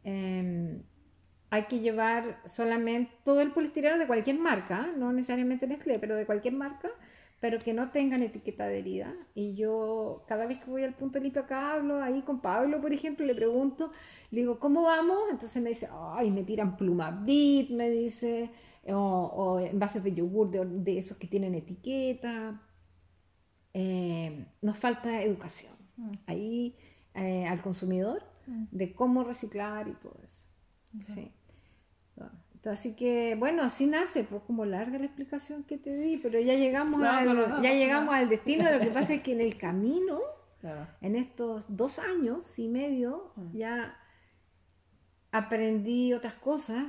eh, 0.04 0.80
hay 1.50 1.62
que 1.64 1.80
llevar 1.80 2.40
solamente 2.44 3.10
todo 3.24 3.40
el 3.40 3.50
poliestireno 3.50 3.98
de 3.98 4.06
cualquier 4.06 4.38
marca, 4.38 4.86
no 4.96 5.12
necesariamente 5.12 5.66
Nestlé, 5.66 5.98
pero 5.98 6.14
de 6.14 6.26
cualquier 6.26 6.54
marca, 6.54 6.88
pero 7.40 7.58
que 7.58 7.72
no 7.74 7.90
tengan 7.90 8.22
etiqueta 8.22 8.64
adherida. 8.64 9.14
Y 9.34 9.54
yo 9.54 10.24
cada 10.28 10.46
vez 10.46 10.58
que 10.58 10.70
voy 10.70 10.84
al 10.84 10.94
punto 10.94 11.18
limpio 11.18 11.42
acá 11.42 11.74
hablo 11.74 12.02
ahí 12.02 12.22
con 12.22 12.40
Pablo, 12.40 12.80
por 12.80 12.92
ejemplo, 12.92 13.24
y 13.24 13.28
le 13.28 13.34
pregunto, 13.34 13.92
le 14.30 14.40
digo, 14.40 14.58
¿cómo 14.58 14.82
vamos? 14.82 15.18
Entonces 15.30 15.62
me 15.62 15.70
dice, 15.70 15.88
ay, 15.92 16.30
me 16.30 16.44
tiran 16.44 16.76
pluma 16.76 17.10
bit, 17.10 17.70
me 17.70 17.90
dice, 17.90 18.50
o, 18.88 18.96
o 18.98 19.60
envases 19.60 20.02
de 20.02 20.14
yogur 20.14 20.50
de, 20.50 20.64
de 20.64 20.98
esos 20.98 21.16
que 21.18 21.26
tienen 21.26 21.54
etiqueta. 21.54 22.60
Eh, 23.74 24.46
nos 24.62 24.78
falta 24.78 25.22
educación 25.22 25.74
Mm. 25.98 26.12
ahí 26.26 26.76
eh, 27.14 27.46
al 27.46 27.62
consumidor 27.62 28.22
Mm. 28.46 28.64
de 28.70 28.94
cómo 28.94 29.24
reciclar 29.24 29.88
y 29.88 29.94
todo 29.94 30.18
eso. 30.22 30.42
Sí. 31.14 31.32
Así 32.70 32.94
que, 32.94 33.34
bueno, 33.36 33.62
así 33.62 33.86
nace, 33.86 34.24
pues 34.24 34.42
como 34.46 34.64
larga 34.64 34.98
la 34.98 35.06
explicación 35.06 35.64
que 35.64 35.78
te 35.78 35.96
di, 35.96 36.16
pero 36.18 36.38
ya 36.40 36.54
llegamos, 36.54 37.00
No, 37.00 37.08
al, 37.10 37.24
no, 37.24 37.34
no, 37.34 37.46
no 37.46 37.62
ya 37.62 37.72
llegamos 37.72 38.14
al 38.14 38.28
destino. 38.28 38.70
Lo 38.70 38.78
que 38.80 38.86
pasa 38.86 39.14
es 39.14 39.22
que 39.22 39.32
en 39.32 39.40
el 39.40 39.56
camino, 39.56 40.20
Claro. 40.60 40.86
en 41.00 41.16
estos 41.16 41.64
dos 41.68 41.98
años 41.98 42.58
y 42.58 42.68
medio, 42.68 43.32
Mm. 43.36 43.56
ya 43.56 43.96
aprendí 45.32 46.12
otras 46.14 46.34
cosas 46.34 46.86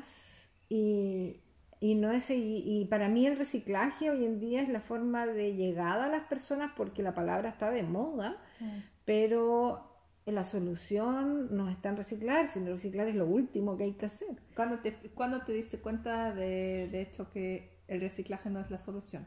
y, 0.69 1.41
y 1.79 1.95
no 1.95 2.11
es, 2.11 2.29
y, 2.29 2.63
y 2.65 2.85
para 2.85 3.09
mí 3.09 3.25
el 3.27 3.37
reciclaje 3.37 4.09
hoy 4.09 4.25
en 4.25 4.39
día 4.39 4.61
es 4.61 4.69
la 4.69 4.81
forma 4.81 5.25
de 5.25 5.55
llegada 5.55 6.05
a 6.05 6.09
las 6.09 6.23
personas 6.23 6.71
porque 6.75 7.03
la 7.03 7.13
palabra 7.13 7.49
está 7.49 7.71
de 7.71 7.83
moda, 7.83 8.37
Mm. 8.59 8.79
pero 9.05 9.96
la 10.31 10.43
solución 10.43 11.55
no 11.55 11.69
está 11.69 11.89
en 11.89 11.97
reciclar, 11.97 12.49
sino 12.49 12.71
reciclar 12.71 13.07
es 13.07 13.15
lo 13.15 13.25
último 13.25 13.77
que 13.77 13.85
hay 13.85 13.93
que 13.93 14.07
hacer. 14.07 14.27
¿Cuándo 14.55 14.79
te, 14.79 14.93
cuándo 15.15 15.41
te 15.41 15.53
diste 15.53 15.79
cuenta 15.79 16.33
de, 16.33 16.89
de 16.91 17.01
hecho 17.01 17.29
que 17.29 17.77
el 17.87 18.01
reciclaje 18.01 18.49
no 18.49 18.59
es 18.59 18.69
la 18.69 18.79
solución? 18.79 19.25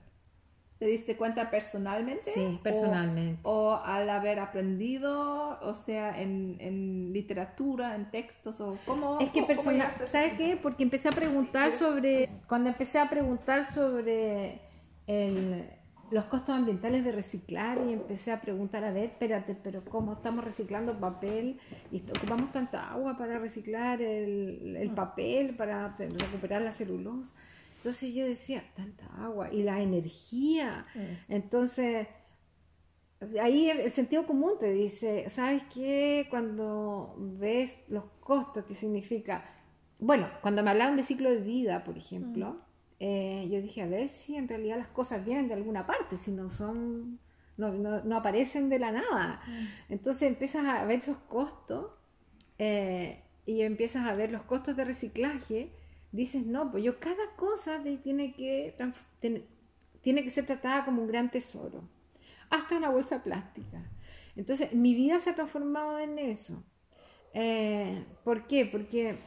¿Te 0.78 0.86
diste 0.86 1.16
cuenta 1.16 1.50
personalmente? 1.50 2.30
Sí, 2.32 2.56
¿O- 2.58 2.62
personalmente. 2.62 3.40
O, 3.42 3.74
al 3.84 4.08
haber 4.08 4.38
aprendido, 4.40 5.58
o 5.60 5.74
sea, 5.74 6.20
en, 6.20 6.56
en 6.58 7.12
literatura, 7.12 7.94
en 7.96 8.10
textos, 8.10 8.60
o 8.62 8.78
cómo... 8.86 9.18
Es 9.20 9.30
que 9.30 9.42
personal, 9.42 9.92
¿sabes 10.10 10.34
qué? 10.34 10.56
Porque 10.56 10.82
empecé 10.82 11.08
a 11.08 11.12
preguntar 11.12 11.72
sobre, 11.72 12.30
cuando 12.48 12.70
empecé 12.70 12.98
a 12.98 13.10
preguntar 13.10 13.74
sobre 13.74 14.60
el- 15.06 15.68
los 16.10 16.24
costos 16.24 16.56
ambientales 16.56 17.04
de 17.04 17.12
reciclar 17.12 17.78
y 17.88 17.92
empecé 17.92 18.32
a 18.32 18.40
preguntar, 18.40 18.82
a 18.84 18.90
ver, 18.90 19.04
espérate, 19.04 19.54
pero 19.54 19.84
¿cómo 19.84 20.14
estamos 20.14 20.44
reciclando 20.44 20.98
papel 20.98 21.60
y 21.92 22.02
ocupamos 22.16 22.50
tanta 22.52 22.90
agua 22.90 23.16
para 23.16 23.38
reciclar 23.38 24.02
el, 24.02 24.76
el 24.76 24.90
Mm. 24.90 24.94
papel, 24.94 25.54
para 25.56 25.96
recuperar 25.96 26.62
la 26.62 26.72
celulosa? 26.72 27.30
Entonces 27.76 28.12
yo 28.12 28.26
decía, 28.26 28.64
tanta 28.74 29.06
agua 29.22 29.52
y 29.52 29.62
la 29.62 29.80
energía. 29.80 30.84
Mm. 30.94 31.32
Entonces, 31.32 32.08
ahí 33.40 33.70
el 33.70 33.92
sentido 33.92 34.26
común 34.26 34.52
te 34.58 34.72
dice, 34.72 35.28
¿sabes 35.30 35.62
qué? 35.72 36.26
Cuando 36.30 37.14
ves 37.18 37.72
los 37.88 38.04
costos 38.20 38.64
que 38.64 38.74
significa, 38.74 39.44
bueno, 39.98 40.28
cuando 40.42 40.62
me 40.62 40.70
hablaron 40.70 40.96
de 40.96 41.02
ciclo 41.02 41.30
de 41.30 41.38
vida, 41.40 41.84
por 41.84 41.96
ejemplo, 41.96 42.50
Mm. 42.54 42.69
Eh, 43.00 43.48
yo 43.50 43.62
dije, 43.62 43.82
a 43.82 43.86
ver 43.86 44.10
si 44.10 44.36
en 44.36 44.48
realidad 44.48 44.78
las 44.78 44.88
cosas 44.88 45.24
vienen 45.24 45.48
de 45.48 45.54
alguna 45.54 45.86
parte, 45.86 46.16
si 46.18 46.30
no 46.32 46.50
son, 46.50 47.20
no, 47.58 47.72
no- 47.72 48.02
no 48.04 48.16
aparecen 48.16 48.68
de 48.70 48.78
la 48.80 48.92
nada. 48.92 49.42
Entonces 49.88 50.24
empiezas 50.28 50.66
a 50.66 50.84
ver 50.84 51.00
esos 51.00 51.18
costos 51.28 51.92
eh, 52.58 53.22
y 53.46 53.62
empiezas 53.62 54.06
a 54.06 54.14
ver 54.14 54.32
los 54.32 54.42
costos 54.42 54.76
de 54.76 54.84
reciclaje, 54.84 55.72
dices, 56.12 56.46
no, 56.46 56.70
pues 56.70 56.84
yo 56.84 57.00
cada 57.00 57.36
cosa 57.36 57.82
tiene 58.02 58.34
que, 58.34 58.74
tiene 60.02 60.24
que 60.24 60.30
ser 60.30 60.46
tratada 60.46 60.84
como 60.84 61.02
un 61.02 61.08
gran 61.08 61.30
tesoro, 61.30 61.82
hasta 62.50 62.76
una 62.76 62.90
bolsa 62.90 63.22
plástica. 63.22 63.82
Entonces 64.36 64.72
mi 64.74 64.94
vida 64.94 65.20
se 65.20 65.30
ha 65.30 65.34
transformado 65.34 65.98
en 65.98 66.18
eso. 66.18 66.62
Eh, 67.34 68.04
¿Por 68.24 68.46
qué? 68.46 68.66
Porque 68.66 69.18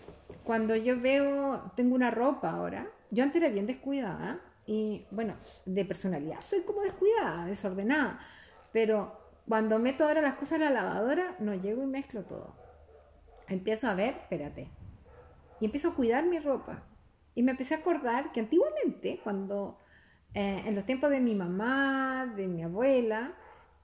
cuando 0.43 0.75
yo 0.75 0.99
veo, 0.99 1.71
tengo 1.75 1.95
una 1.95 2.11
ropa 2.11 2.51
ahora, 2.51 2.89
yo 3.13 3.23
antes 3.23 3.41
era 3.41 3.51
bien 3.51 3.67
descuidada 3.67 4.41
y 4.65 5.05
bueno, 5.11 5.35
de 5.65 5.85
personalidad 5.85 6.41
soy 6.41 6.61
como 6.61 6.81
descuidada, 6.81 7.45
desordenada, 7.45 8.19
pero 8.71 9.19
cuando 9.47 9.77
meto 9.77 10.05
ahora 10.05 10.21
las 10.21 10.35
cosas 10.35 10.53
a 10.53 10.65
la 10.65 10.69
lavadora, 10.71 11.35
no 11.39 11.53
llego 11.53 11.83
y 11.83 11.87
mezclo 11.87 12.23
todo. 12.23 12.55
Empiezo 13.47 13.87
a 13.87 13.93
ver, 13.93 14.15
espérate, 14.15 14.69
y 15.59 15.65
empiezo 15.65 15.89
a 15.89 15.95
cuidar 15.95 16.25
mi 16.25 16.39
ropa. 16.39 16.83
Y 17.35 17.43
me 17.43 17.51
empecé 17.51 17.75
a 17.75 17.77
acordar 17.77 18.31
que 18.31 18.39
antiguamente, 18.39 19.19
cuando 19.23 19.77
eh, 20.33 20.63
en 20.65 20.75
los 20.75 20.85
tiempos 20.85 21.09
de 21.09 21.19
mi 21.19 21.35
mamá, 21.35 22.31
de 22.35 22.47
mi 22.47 22.63
abuela, 22.63 23.33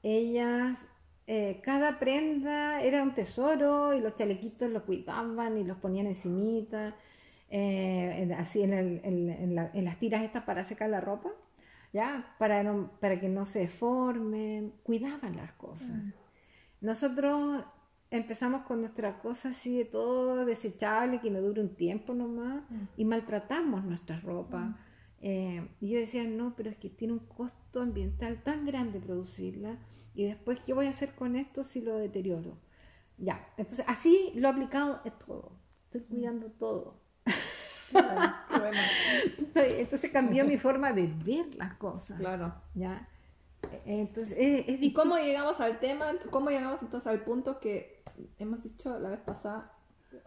ellas, 0.02 0.80
eh, 1.28 1.62
cada 1.64 2.00
prenda 2.00 2.82
era 2.82 3.04
un 3.04 3.14
tesoro 3.14 3.94
y 3.94 4.02
los 4.02 4.16
chalequitos 4.16 4.70
los 4.72 4.84
cuidaban 4.84 5.58
y 5.58 5.64
los 5.64 5.78
ponían 5.78 6.08
encimita, 6.08 6.96
eh, 7.50 8.36
así 8.38 8.62
en, 8.62 8.74
el- 8.74 9.02
en- 9.04 9.30
en 9.30 9.56
la- 9.56 9.72
en 9.74 9.86
las 9.86 9.98
tiras 10.00 10.22
estas 10.24 10.44
para 10.44 10.64
secar 10.64 10.90
la 10.90 11.02
ropa, 11.02 11.30
¿ya? 11.94 12.36
Para, 12.40 12.64
no- 12.64 12.92
para 13.00 13.20
que 13.20 13.30
no 13.30 13.46
se 13.46 13.60
deformen, 13.60 14.74
cuidaban 14.84 15.36
las 15.36 15.52
cosas. 15.54 15.90
Mm. 15.92 16.12
Nosotros 16.82 17.64
empezamos 18.12 18.64
con 18.64 18.80
nuestra 18.82 19.20
cosa 19.20 19.50
así 19.50 19.78
de 19.78 19.86
todo 19.86 20.46
desechable, 20.46 21.20
que 21.22 21.30
no 21.30 21.42
dure 21.42 21.62
un 21.62 21.76
tiempo 21.76 22.14
nomás, 22.14 22.64
Mm. 22.70 22.76
y 22.98 23.06
maltratamos 23.06 23.84
nuestra 23.84 24.20
ropa. 24.20 24.60
Mm. 24.60 24.76
Eh, 25.22 25.68
y 25.82 25.90
yo 25.90 26.00
decía, 26.00 26.24
no, 26.26 26.54
pero 26.56 26.70
es 26.70 26.78
que 26.78 26.90
tiene 26.90 27.14
un 27.14 27.20
costo 27.20 27.82
ambiental 27.82 28.42
tan 28.44 28.66
grande 28.66 29.00
producirla, 29.00 29.78
y 30.16 30.26
después, 30.26 30.60
¿qué 30.62 30.74
voy 30.74 30.86
a 30.88 30.90
hacer 30.92 31.14
con 31.16 31.36
esto 31.36 31.64
si 31.64 31.82
lo 31.82 31.98
deterioro? 31.98 32.58
Ya, 33.18 33.48
entonces 33.58 33.86
así 33.88 34.32
lo 34.36 34.48
he 34.48 34.52
aplicado 34.52 35.02
en 35.04 35.14
todo. 35.26 35.52
Estoy 35.86 36.02
cuidando 36.02 36.48
todo. 36.52 37.02
Qué 37.92 38.60
bueno. 38.60 38.78
Entonces 39.56 40.12
cambió 40.12 40.46
mi 40.46 40.58
forma 40.58 40.94
de 40.94 41.08
ver 41.26 41.56
las 41.56 41.74
cosas. 41.76 42.20
Claro. 42.20 42.54
¿ya? 42.76 43.08
Entonces, 43.86 44.36
es, 44.38 44.68
es 44.68 44.82
¿Y 44.82 44.94
cómo 44.94 45.18
llegamos 45.18 45.60
al 45.60 45.80
tema? 45.80 46.12
¿Cómo 46.32 46.50
llegamos 46.50 46.82
entonces 46.82 47.08
al 47.08 47.22
punto 47.22 47.60
que 47.60 48.02
hemos 48.38 48.64
dicho 48.64 48.98
la 49.00 49.10
vez 49.10 49.20
pasada? 49.20 49.72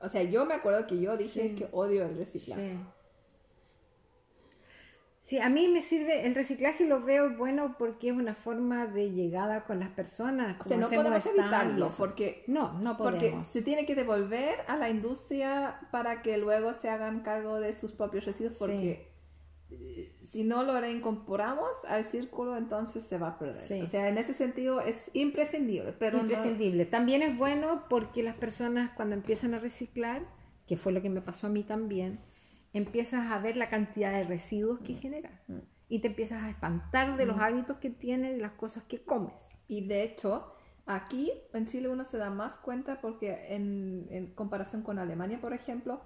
O 0.01 0.09
sea, 0.09 0.23
yo 0.23 0.45
me 0.45 0.55
acuerdo 0.55 0.87
que 0.87 1.01
yo 1.01 1.17
dije 1.17 1.51
Sí. 1.51 1.55
que 1.55 1.69
odio 1.73 2.05
el 2.05 2.17
reciclaje. 2.17 2.73
Sí. 2.73 2.79
Sí, 5.33 5.39
a 5.39 5.49
mí 5.49 5.67
me 5.67 5.81
sirve, 5.81 6.27
el 6.27 6.35
reciclaje 6.35 6.85
lo 6.87 7.01
veo 7.01 7.35
bueno 7.39 7.77
porque 7.79 8.09
es 8.11 8.15
una 8.15 8.35
forma 8.35 8.85
de 8.85 9.13
llegada 9.13 9.65
con 9.65 9.81
las 9.81 9.89
personas. 9.89 10.61
O 10.61 10.65
sea, 10.65 10.77
no 10.77 10.91
podemos 10.91 11.25
evitarlo 11.25 11.89
porque, 11.97 12.45
No, 12.47 12.75
no 12.81 12.99
porque 12.99 13.19
podemos. 13.31 13.49
se 13.49 13.63
tiene 13.63 13.87
que 13.87 13.95
devolver 13.95 14.57
a 14.69 14.77
la 14.77 14.91
industria 14.91 15.81
para 15.91 16.21
que 16.21 16.37
luego 16.37 16.75
se 16.75 16.91
hagan 16.91 17.21
cargo 17.21 17.61
de 17.61 17.73
sus 17.73 17.93
propios 17.93 18.27
residuos 18.27 18.57
porque 18.59 19.11
eh, 19.71 20.13
si 20.31 20.45
no 20.45 20.65
lo 20.65 20.79
reincorporamos 20.79 21.83
al 21.89 22.05
círculo 22.05 22.59
entonces 22.59 23.03
se 23.05 23.17
va 23.17 23.29
a 23.29 23.39
perder. 23.39 23.67
Sí. 23.67 23.81
O 23.81 23.87
sea, 23.87 24.11
en 24.11 24.19
ese 24.19 24.35
sentido 24.35 24.83
es 24.83 25.11
imprescindible, 25.15 25.95
pero 25.95 26.19
no- 26.19 26.25
Imprescindible. 26.25 26.85
También 26.85 27.23
es 27.23 27.39
bueno 27.39 27.85
porque 27.89 28.23
las 28.23 28.35
personas 28.35 28.91
cuando 28.97 29.15
empiezan 29.15 29.55
a 29.55 29.59
reciclar, 29.61 30.27
que 30.67 30.77
fue 30.77 30.93
lo 30.93 31.01
que 31.01 31.09
me 31.09 31.23
pasó 31.23 31.47
a 31.47 31.51
mí 31.51 31.63
también, 31.65 32.21
empiezas 32.73 33.31
a 33.31 33.39
ver 33.39 33.57
la 33.57 33.69
cantidad 33.69 34.13
de 34.13 34.25
residuos 34.25 34.81
que 34.81 34.95
generas 34.95 35.33
Mm. 35.49 35.59
y 35.89 35.99
te 36.01 36.09
empiezas 36.09 36.43
a 36.43 36.51
espantar 36.51 37.17
de 37.17 37.27
los 37.27 37.37
Mm. 37.37 37.41
hábitos 37.41 37.77
que 37.79 37.91
tienes, 37.91 38.35
de 38.37 38.41
las 38.41 38.53
cosas 38.53 38.83
que 38.85 39.03
comes. 39.05 39.35
Y 39.69 39.87
de 39.87 40.03
hecho, 40.05 40.55
aquí 40.87 41.31
en 41.53 41.67
Chile 41.67 41.89
uno 41.89 42.05
se 42.05 42.17
da 42.19 42.31
más 42.31 42.57
cuenta 42.57 43.01
porque 43.01 43.55
en, 43.55 44.07
en 44.11 44.35
comparación 44.35 44.83
con 44.83 44.99
Alemania, 44.99 45.41
por 45.41 45.53
ejemplo, 45.53 46.01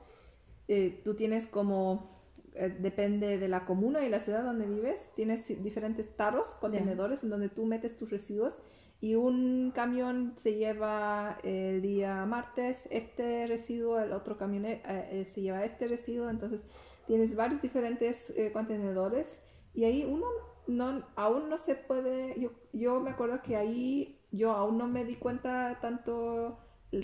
eh, 0.69 1.01
tú 1.05 1.15
tienes 1.15 1.47
como, 1.47 2.21
eh, 2.55 2.75
depende 2.81 3.39
de 3.39 3.49
la 3.49 3.65
comuna 3.65 4.05
y 4.05 4.09
la 4.09 4.19
ciudad 4.21 4.43
donde 4.43 4.67
vives, 4.67 5.09
tienes 5.15 5.47
diferentes 5.63 6.17
tarros, 6.17 6.55
contenedores 6.61 7.23
en 7.23 7.31
donde 7.31 7.49
tú 7.49 7.65
metes 7.67 7.97
tus 7.97 8.11
residuos 8.11 8.59
y 9.01 9.15
un 9.15 9.73
camión 9.75 10.33
se 10.37 10.55
lleva 10.55 11.39
el 11.43 11.83
día 11.83 12.25
martes 12.25 12.89
este 12.91 13.47
residuo, 13.47 14.01
el 14.01 14.13
otro 14.13 14.39
camión 14.39 14.65
eh, 14.65 14.81
eh, 14.85 15.27
se 15.33 15.43
lleva 15.43 15.65
este 15.65 15.87
residuo, 15.87 16.31
entonces 16.31 16.63
tienes 17.07 17.37
varios 17.37 17.61
diferentes 17.61 18.31
eh, 18.31 18.51
contenedores 18.53 19.41
y 19.75 19.85
ahí 19.85 20.05
uno 20.05 20.27
no, 20.67 21.05
aún 21.15 21.49
no 21.49 21.59
se 21.59 21.75
puede, 21.75 22.41
yo, 22.41 22.51
yo 22.73 23.01
me 23.01 23.11
acuerdo 23.11 23.43
que 23.43 23.57
ahí 23.57 24.19
yo 24.33 24.53
aún 24.53 24.79
no 24.79 24.89
me 24.89 25.05
di 25.05 25.17
cuenta 25.17 25.79
tanto, 25.81 26.59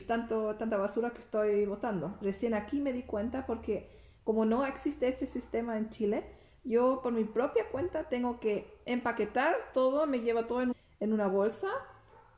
tanto, 0.07 0.57
tanta 0.57 0.76
basura 0.76 1.11
que 1.11 1.20
estoy 1.20 1.64
botando. 1.66 2.18
Recién 2.20 2.55
aquí 2.55 2.81
me 2.81 2.92
di 2.92 3.02
cuenta 3.02 3.46
porque 3.46 3.90
como 4.24 4.44
no 4.44 4.64
existe 4.66 5.09
este 5.09 5.26
sistema 5.26 5.78
en 5.78 5.88
Chile, 5.90 6.24
yo 6.64 7.00
por 7.02 7.12
mi 7.12 7.24
propia 7.24 7.68
cuenta 7.70 8.09
tengo 8.09 8.38
que 8.40 8.66
empaquetar 8.87 9.55
todo, 9.72 10.07
me 10.07 10.20
lleva 10.20 10.46
todo 10.46 10.62
en, 10.62 10.72
en 11.02 11.12
una 11.12 11.26
bolsa 11.26 11.68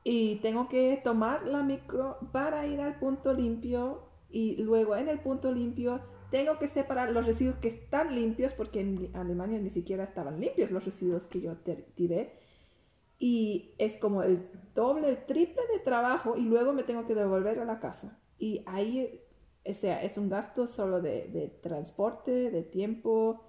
y 0.03 0.37
tengo 0.37 0.69
que 0.69 1.01
tomar 1.03 1.47
la 1.47 1.63
micro 1.63 2.19
para 2.33 2.67
ir 2.67 2.81
al 2.81 2.99
punto 2.99 3.33
limpio 3.33 4.09
y 4.31 4.57
luego 4.63 4.97
en 4.97 5.09
el 5.09 5.21
punto 5.21 5.53
limpio 5.53 6.01
tengo 6.31 6.59
que 6.59 6.69
separar 6.69 7.11
los 7.11 7.27
residuos 7.27 7.57
que 7.57 7.69
están 7.69 8.15
limpios 8.15 8.55
porque 8.55 8.81
en 8.81 9.11
Alemania 9.15 9.59
ni 9.59 9.71
siquiera 9.71 10.05
estaban 10.05 10.41
limpios 10.41 10.71
los 10.71 10.85
residuos 10.85 11.27
que 11.27 11.41
yo 11.41 11.57
tiré. 11.95 12.41
Y 13.19 13.75
es 13.79 13.97
como 13.97 14.23
el 14.23 14.49
doble, 14.75 15.09
el 15.09 15.25
triple 15.27 15.63
de 15.73 15.79
trabajo 15.79 16.37
y 16.37 16.43
luego 16.43 16.73
me 16.73 16.83
tengo 16.83 17.07
que 17.07 17.15
devolver 17.15 17.61
a 17.61 17.65
la 17.65 17.79
casa. 17.79 18.19
Y 18.39 18.65
ahí 18.67 19.21
o 19.67 19.73
sea, 19.73 20.03
es 20.03 20.19
un 20.19 20.29
gasto 20.29 20.67
solo 20.67 21.01
de, 21.01 21.29
de 21.29 21.49
transporte, 21.63 22.51
de 22.51 22.63
tiempo, 22.63 23.41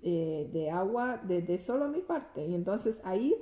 eh, 0.00 0.48
de 0.52 0.70
agua, 0.70 1.20
de, 1.24 1.42
de 1.42 1.58
solo 1.58 1.88
mi 1.88 2.00
parte. 2.00 2.46
Y 2.46 2.54
entonces 2.54 3.00
ahí 3.04 3.34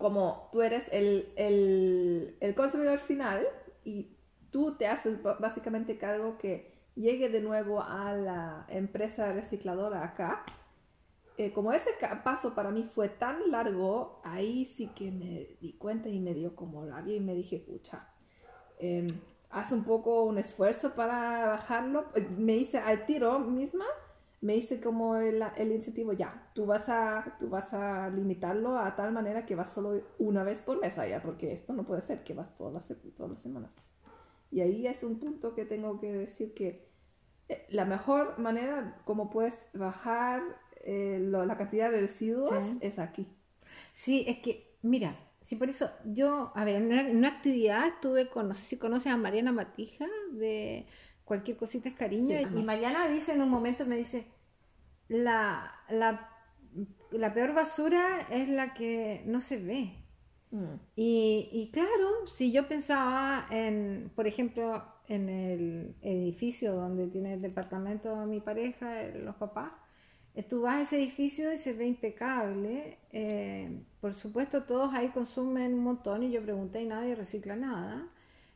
como 0.00 0.50
tú 0.52 0.62
eres 0.62 0.88
el, 0.92 1.32
el, 1.36 2.36
el 2.40 2.56
consumidor 2.56 3.00
final 3.00 3.46
y 3.84 4.16
tú 4.50 4.76
te 4.78 4.88
haces 4.88 5.20
básicamente 5.40 5.98
cargo 5.98 6.38
que 6.38 6.72
llegue 6.96 7.30
de 7.30 7.42
nuevo 7.42 7.82
a 7.82 8.14
la 8.14 8.66
empresa 8.70 9.32
recicladora 9.32 10.04
acá. 10.04 10.44
eh, 11.38 11.52
como 11.52 11.72
ese 11.72 11.90
paso 12.24 12.54
para 12.54 12.70
mí 12.70 12.84
fue 12.84 13.08
tan 13.08 13.50
largo, 13.50 14.20
ahí 14.24 14.66
sí 14.66 14.88
que 14.94 15.10
me 15.12 15.56
di 15.60 15.74
cuenta 15.78 16.08
y 16.10 16.20
me 16.20 16.34
dio 16.34 16.54
como 16.56 16.86
rabia 16.86 17.16
y 17.16 17.20
me 17.20 17.34
dije, 17.34 17.58
pucha, 17.60 18.08
em, 18.78 19.20
haz 19.50 19.72
un 19.72 19.84
poco 19.84 20.24
un 20.24 20.38
esfuerzo 20.38 20.94
para 20.94 21.46
bajarlo. 21.46 22.06
Eh, 22.16 22.28
Me 22.38 22.56
hice 22.56 22.78
al 22.78 23.06
tiro 23.06 23.38
misma, 23.40 23.86
me 24.40 24.56
hice 24.56 24.80
como 24.80 25.16
el, 25.16 25.42
el 25.56 25.72
incentivo, 25.72 26.12
ya, 26.14 26.50
tú 26.54 26.66
vas, 26.66 26.88
a, 26.88 27.36
tú 27.38 27.48
vas 27.48 27.72
a 27.74 28.08
limitarlo 28.10 28.78
a 28.78 28.96
tal 28.96 29.12
manera 29.12 29.44
que 29.46 29.54
vas 29.54 29.70
solo 29.72 30.00
una 30.18 30.42
vez 30.44 30.62
por 30.62 30.80
mes 30.80 30.98
allá, 30.98 31.20
porque 31.22 31.52
esto 31.52 31.72
no 31.74 31.84
puede 31.84 32.00
ser 32.02 32.24
que 32.24 32.32
vas 32.34 32.56
todas 32.56 32.72
las, 32.72 32.98
todas 33.16 33.32
las 33.32 33.40
semanas. 33.42 33.70
Y 34.50 34.60
ahí 34.62 34.86
es 34.86 35.02
un 35.02 35.18
punto 35.18 35.54
que 35.54 35.64
tengo 35.64 36.00
que 36.00 36.12
decir 36.12 36.54
que 36.54 36.88
eh, 37.48 37.66
la 37.70 37.84
mejor 37.84 38.38
manera 38.38 39.00
como 39.04 39.30
puedes 39.30 39.66
bajar 39.74 40.42
eh, 40.84 41.18
lo- 41.20 41.44
la 41.44 41.56
cantidad 41.58 41.90
de 41.90 42.00
residuos 42.00 42.64
Sí. 42.64 42.78
es 42.80 42.98
aquí. 42.98 43.28
Sí, 43.92 44.24
es 44.26 44.38
que, 44.38 44.76
mira, 44.82 45.16
si 45.42 45.56
por 45.56 45.68
eso 45.68 45.90
yo, 46.04 46.52
a 46.54 46.64
ver, 46.64 46.76
en 46.76 46.86
una, 46.86 47.08
en 47.08 47.16
una 47.16 47.28
actividad 47.28 47.86
estuve 47.88 48.28
con, 48.28 48.48
no 48.48 48.54
sé 48.54 48.62
si 48.62 48.76
conoces 48.78 49.12
a 49.12 49.16
Mariana 49.16 49.52
Matija 49.52 50.06
de 50.32 50.86
Cualquier 51.30 51.56
Cosita 51.62 51.88
es 51.90 51.96
Cariño, 51.96 52.36
Sí, 52.38 52.46
y. 52.54 52.58
Mariana 52.62 53.08
dice 53.08 53.32
en 53.32 53.42
un 53.42 53.48
momento, 53.50 53.84
me 53.86 53.96
dice, 53.96 54.26
la, 55.08 55.72
la, 55.90 56.30
la 57.12 57.34
peor 57.34 57.54
basura 57.54 58.20
es 58.30 58.48
la 58.48 58.74
que 58.74 59.22
no 59.26 59.40
se 59.40 59.58
ve. 59.58 59.94
Mm. 60.52 60.80
Y, 60.96 61.48
y 61.52 61.70
claro, 61.72 62.26
si 62.36 62.52
yo 62.52 62.68
pensaba 62.68 63.46
en, 63.50 64.12
por 64.14 64.26
ejemplo, 64.26 64.84
en 65.08 65.28
el 65.28 65.96
edificio 66.02 66.74
donde 66.74 67.08
tiene 67.08 67.34
el 67.34 67.42
departamento 67.42 68.14
mi 68.26 68.40
pareja, 68.40 69.04
los 69.14 69.36
papás, 69.36 69.72
Eh, 70.34 70.42
Tú 70.44 70.62
vas 70.62 70.76
a 70.76 70.82
ese 70.82 70.96
edificio 70.98 71.52
y 71.52 71.56
se 71.58 71.72
ve 71.72 71.86
impecable. 71.86 72.98
eh, 73.12 73.82
por 74.00 74.14
supuesto, 74.14 74.64
todos 74.64 74.94
ahí 74.94 75.08
consumen 75.10 75.74
un 75.74 75.84
montón 75.84 76.22
y 76.22 76.30
yo 76.32 76.42
pregunté 76.42 76.82
y 76.82 76.86
nadie 76.86 77.14
recicla 77.16 77.56
nada. 77.56 78.08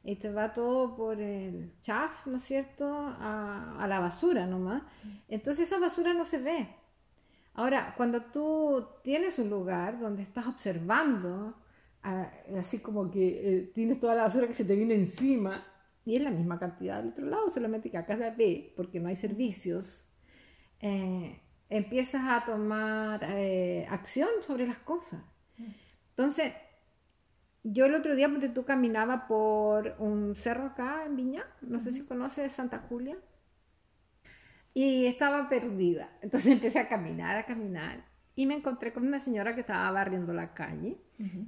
Y 0.05 0.17
te 0.17 0.31
va 0.31 0.53
todo 0.53 0.95
por 0.95 1.21
el 1.21 1.73
chaf, 1.81 2.27
¿no 2.27 2.37
es 2.37 2.45
cierto? 2.45 2.87
A, 2.87 3.77
a 3.81 3.89
la 3.89 4.01
basura 4.01 4.47
nomás. 4.47 4.83
Entonces 5.29 5.67
esa 5.67 5.79
basura 5.81 6.13
no 6.13 6.25
se 6.25 6.39
ve. 6.39 6.69
Ahora, 7.55 7.95
cuando 7.97 8.21
tú 8.21 8.87
tienes 9.03 9.39
un 9.39 9.49
lugar 9.49 9.99
donde 9.99 10.23
estás 10.23 10.47
observando, 10.47 11.55
así 12.03 12.81
como 12.81 13.11
que 13.11 13.29
eh, 13.29 13.73
tienes 13.75 14.01
toda 14.01 14.15
la 14.15 14.25
basura 14.25 14.47
que 14.47 14.55
se 14.55 14.65
te 14.65 14.75
viene 14.75 14.95
encima, 14.95 15.65
y 16.05 16.17
es 16.17 16.23
la 16.23 16.31
misma 16.31 16.59
cantidad 16.59 16.99
del 16.99 17.13
otro 17.13 17.27
lado, 17.27 17.51
solamente 17.51 17.91
que 17.91 17.97
acá 17.97 18.19
se 18.19 18.31
ve, 18.33 18.75
porque 18.77 19.01
no 19.01 19.09
hay 19.09 19.17
servicios, 19.17 20.05
eh, 20.81 21.41
empiezas 21.71 22.23
a 22.27 22.45
tomar 22.45 23.25
eh, 23.25 23.87
acción 23.89 24.29
sobre 24.41 24.67
las 24.67 24.79
cosas. 24.79 25.23
Entonces, 26.11 26.53
yo 27.65 27.87
el 27.87 27.95
otro 27.95 28.15
día, 28.15 28.29
porque 28.29 28.49
tú 28.49 28.65
caminaba 28.65 29.27
por 29.27 29.97
un 29.99 30.37
cerro 30.37 30.67
acá 30.67 31.05
en 31.07 31.17
Viña, 31.17 31.45
no 31.63 31.81
sé 31.81 31.93
si 31.93 32.03
conoces 32.05 32.53
Santa 32.53 32.79
Julia, 32.89 33.17
y 34.75 35.07
estaba 35.07 35.49
perdida. 35.49 36.11
Entonces 36.23 36.53
empecé 36.53 36.79
a 36.79 36.89
caminar, 36.89 37.37
a 37.37 37.47
caminar, 37.47 38.05
y 38.37 38.47
me 38.47 38.55
encontré 38.55 38.93
con 38.93 39.07
una 39.07 39.19
señora 39.19 39.55
que 39.55 39.63
estaba 39.63 39.91
barriendo 39.91 40.33
la 40.33 40.55
calle, 40.55 40.99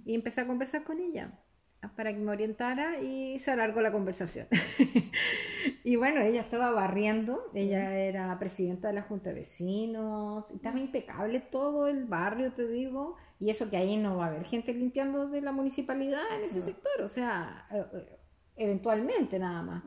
y 0.04 0.14
empecé 0.14 0.40
a 0.40 0.46
conversar 0.46 0.84
con 0.84 1.00
ella 1.00 1.32
para 1.94 2.12
que 2.12 2.18
me 2.18 2.32
orientara 2.32 3.00
y 3.00 3.38
se 3.38 3.50
alargó 3.50 3.80
la 3.80 3.92
conversación. 3.92 4.46
y 5.84 5.96
bueno, 5.96 6.20
ella 6.20 6.40
estaba 6.40 6.70
barriendo, 6.70 7.50
ella 7.54 7.94
era 7.96 8.36
presidenta 8.38 8.88
de 8.88 8.94
la 8.94 9.02
Junta 9.02 9.30
de 9.30 9.36
Vecinos, 9.36 10.44
estaba 10.50 10.78
impecable 10.80 11.40
todo 11.40 11.86
el 11.86 12.04
barrio, 12.04 12.52
te 12.52 12.66
digo, 12.66 13.16
y 13.40 13.50
eso 13.50 13.68
que 13.70 13.76
ahí 13.76 13.96
no 13.96 14.16
va 14.16 14.26
a 14.26 14.28
haber 14.28 14.44
gente 14.44 14.72
limpiando 14.72 15.28
de 15.28 15.40
la 15.40 15.52
municipalidad 15.52 16.22
en 16.38 16.44
ese 16.44 16.58
No. 16.60 16.64
sector, 16.64 17.02
o 17.02 17.08
sea, 17.08 17.66
eh, 17.70 17.84
eh, 17.92 18.18
eventualmente 18.58 19.38
nada 19.38 19.62
más. 19.62 19.82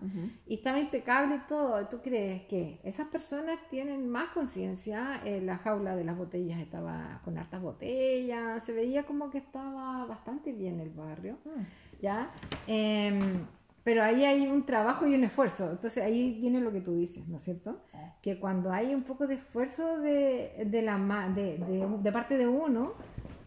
Y 0.45 0.55
estaba 0.55 0.79
impecable 0.79 1.41
todo. 1.47 1.88
¿Tú 1.88 2.01
crees 2.03 2.43
que 2.43 2.79
esas 2.83 3.07
personas 3.07 3.57
tienen 3.71 4.07
más 4.07 4.29
conciencia? 4.29 5.21
Eh, 5.25 5.41
la 5.41 5.57
jaula 5.57 5.95
de 5.95 6.03
las 6.03 6.15
botellas 6.15 6.59
estaba 6.59 7.19
con 7.25 7.38
hartas 7.39 7.62
botellas, 7.62 8.63
se 8.63 8.71
veía 8.71 9.03
como 9.07 9.31
que 9.31 9.39
estaba 9.39 10.05
bastante 10.05 10.51
bien 10.51 10.79
el 10.79 10.91
barrio, 10.91 11.38
¿ya? 11.99 12.31
Em, 12.67 13.47
pero 13.83 14.03
ahí 14.03 14.23
hay 14.23 14.45
un 14.47 14.63
trabajo 14.67 15.07
y 15.07 15.15
un 15.15 15.23
esfuerzo. 15.23 15.71
Entonces 15.71 16.03
ahí 16.03 16.38
viene 16.39 16.62
lo 16.62 16.71
que 16.71 16.81
tú 16.81 16.93
dices, 16.95 17.27
¿no 17.27 17.38
es 17.38 17.43
cierto? 17.43 17.81
Que 18.21 18.39
cuando 18.39 18.71
hay 18.71 18.93
un 18.93 19.01
poco 19.01 19.25
de 19.25 19.33
esfuerzo 19.35 19.97
de, 19.97 20.63
de, 20.67 20.81
la, 20.83 20.97
de- 21.33 21.57
de 21.57 22.12
parte 22.12 22.38
de 22.38 22.45
uno, 22.47 22.93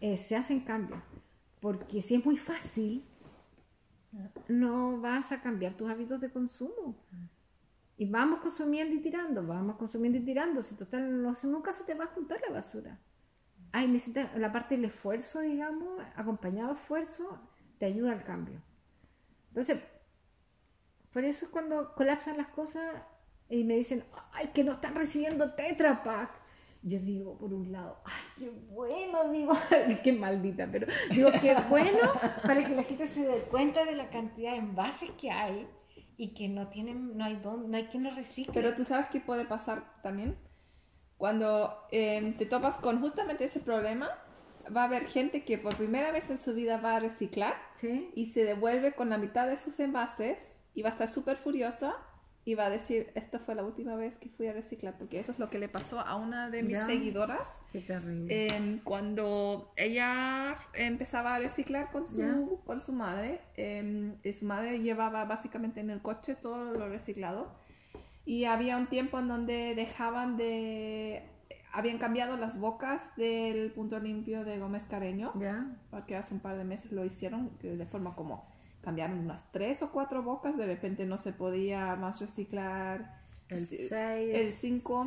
eh, 0.03 0.17
se 0.17 0.35
hacen 0.35 0.59
cambios. 0.59 1.01
Porque 1.61 2.01
si 2.01 2.15
es 2.15 2.25
muy 2.25 2.35
fácil, 2.35 3.05
no 4.49 4.99
vas 4.99 5.31
a 5.31 5.41
cambiar 5.41 5.75
tus 5.75 5.89
hábitos 5.89 6.19
de 6.19 6.29
consumo. 6.29 6.97
Y 7.95 8.09
vamos 8.09 8.41
consumiendo 8.41 8.93
y 8.93 8.99
tirando, 8.99 9.47
vamos 9.47 9.77
consumiendo 9.77 10.17
y 10.17 10.25
tirando. 10.25 10.61
Si 10.61 10.75
total, 10.75 11.23
no, 11.23 11.33
nunca 11.43 11.71
se 11.71 11.85
te 11.85 11.93
va 11.93 12.03
a 12.03 12.07
juntar 12.07 12.41
la 12.45 12.53
basura. 12.53 12.99
Ay, 13.71 13.87
necesita 13.87 14.37
la 14.37 14.51
parte 14.51 14.75
del 14.75 14.85
esfuerzo, 14.85 15.39
digamos, 15.39 16.01
acompañado 16.17 16.73
de 16.73 16.81
esfuerzo, 16.81 17.39
te 17.79 17.85
ayuda 17.85 18.11
al 18.11 18.25
cambio. 18.25 18.61
Entonces, 19.47 19.79
por 21.13 21.23
eso 21.23 21.45
es 21.45 21.51
cuando 21.51 21.95
colapsan 21.95 22.35
las 22.35 22.49
cosas 22.49 23.01
y 23.47 23.63
me 23.63 23.77
dicen, 23.77 24.03
ay, 24.33 24.49
que 24.53 24.65
no 24.65 24.73
están 24.73 24.95
recibiendo 24.95 25.55
Tetra 25.55 26.03
Pak. 26.03 26.42
Yo 26.85 26.99
digo, 26.99 27.37
por 27.37 27.53
un 27.53 27.71
lado, 27.71 28.01
ay, 28.03 28.23
qué 28.37 28.49
bueno, 28.49 29.31
digo, 29.31 29.53
qué 30.03 30.11
maldita, 30.11 30.67
pero 30.69 30.87
digo, 31.11 31.29
qué 31.39 31.55
bueno 31.69 31.97
para 32.41 32.65
que 32.65 32.75
la 32.75 32.83
gente 32.83 33.07
se 33.07 33.21
dé 33.21 33.41
cuenta 33.43 33.85
de 33.85 33.95
la 33.95 34.09
cantidad 34.09 34.51
de 34.51 34.57
envases 34.57 35.09
que 35.11 35.31
hay 35.31 35.65
y 36.17 36.33
que 36.33 36.49
no 36.49 36.67
tienen, 36.67 37.17
no 37.17 37.23
hay 37.23 37.37
don, 37.37 37.71
no 37.71 37.77
hay 37.77 37.85
quien 37.85 38.03
los 38.03 38.15
recicle. 38.15 38.53
Pero 38.53 38.75
tú 38.75 38.83
sabes 38.83 39.07
qué 39.07 39.21
puede 39.21 39.45
pasar 39.45 40.01
también. 40.01 40.37
Cuando 41.17 41.73
eh, 41.91 42.35
te 42.37 42.45
topas 42.45 42.77
con 42.77 42.99
justamente 42.99 43.45
ese 43.45 43.61
problema, 43.61 44.09
va 44.75 44.81
a 44.81 44.85
haber 44.85 45.07
gente 45.07 45.43
que 45.43 45.57
por 45.57 45.77
primera 45.77 46.11
vez 46.11 46.29
en 46.29 46.37
su 46.37 46.53
vida 46.53 46.77
va 46.77 46.97
a 46.97 46.99
reciclar 46.99 47.55
¿Sí? 47.75 48.11
y 48.13 48.25
se 48.25 48.43
devuelve 48.43 48.93
con 48.93 49.09
la 49.09 49.17
mitad 49.17 49.47
de 49.47 49.57
sus 49.57 49.79
envases 49.79 50.37
y 50.73 50.81
va 50.81 50.89
a 50.89 50.91
estar 50.91 51.07
súper 51.07 51.37
furiosa 51.37 51.95
y 52.45 52.55
va 52.55 52.65
a 52.65 52.69
decir, 52.69 53.09
esta 53.15 53.39
fue 53.39 53.55
la 53.55 53.63
última 53.63 53.95
vez 53.95 54.17
que 54.17 54.27
fui 54.29 54.47
a 54.47 54.53
reciclar, 54.53 54.97
porque 54.97 55.19
eso 55.19 55.31
es 55.31 55.39
lo 55.39 55.49
que 55.49 55.59
le 55.59 55.69
pasó 55.69 55.99
a 55.99 56.15
una 56.15 56.49
de 56.49 56.61
mis 56.63 56.73
Ya. 56.73 56.85
seguidoras. 56.85 57.61
Qué 57.71 57.79
terrible. 57.79 58.47
Eh, 58.47 58.79
cuando 58.83 59.71
ella 59.77 60.57
empezaba 60.73 61.35
a 61.35 61.39
reciclar 61.39 61.89
con 61.91 62.05
su, 62.05 62.19
Ya. 62.19 62.35
con 62.65 62.81
su 62.81 62.91
madre, 62.91 63.39
eh, 63.55 64.13
y 64.23 64.33
su 64.33 64.45
madre 64.45 64.79
llevaba 64.79 65.23
básicamente 65.25 65.79
en 65.79 65.89
el 65.89 66.01
coche 66.01 66.35
todo 66.35 66.73
lo 66.73 66.89
reciclado. 66.89 67.47
Y 68.25 68.45
había 68.45 68.77
un 68.77 68.87
tiempo 68.87 69.19
en 69.19 69.27
donde 69.27 69.73
dejaban 69.75 70.37
de... 70.37 71.23
Habían 71.75 71.97
cambiado 71.97 72.37
las 72.37 72.59
bocas 72.59 73.15
del 73.15 73.71
punto 73.71 73.99
limpio 73.99 74.45
de 74.45 74.59
Gómez 74.59 74.85
Careño, 74.85 75.31
¿Ya? 75.39 75.65
porque 75.89 76.15
hace 76.15 76.33
un 76.35 76.39
par 76.39 76.55
de 76.55 76.63
meses 76.65 76.91
lo 76.91 77.03
hicieron 77.03 77.51
de 77.61 77.85
forma 77.87 78.15
como 78.15 78.45
cambiaron 78.83 79.19
unas 79.19 79.51
tres 79.51 79.81
o 79.81 79.91
cuatro 79.91 80.21
bocas, 80.23 80.57
de 80.57 80.65
repente 80.65 81.05
no 81.05 81.17
se 81.17 81.31
podía 81.33 81.95
más 81.95 82.19
reciclar. 82.19 83.21
El 83.49 83.59
Sí, 83.65 83.87
6. 83.87 84.35
el 84.37 84.53
cinco. 84.53 85.05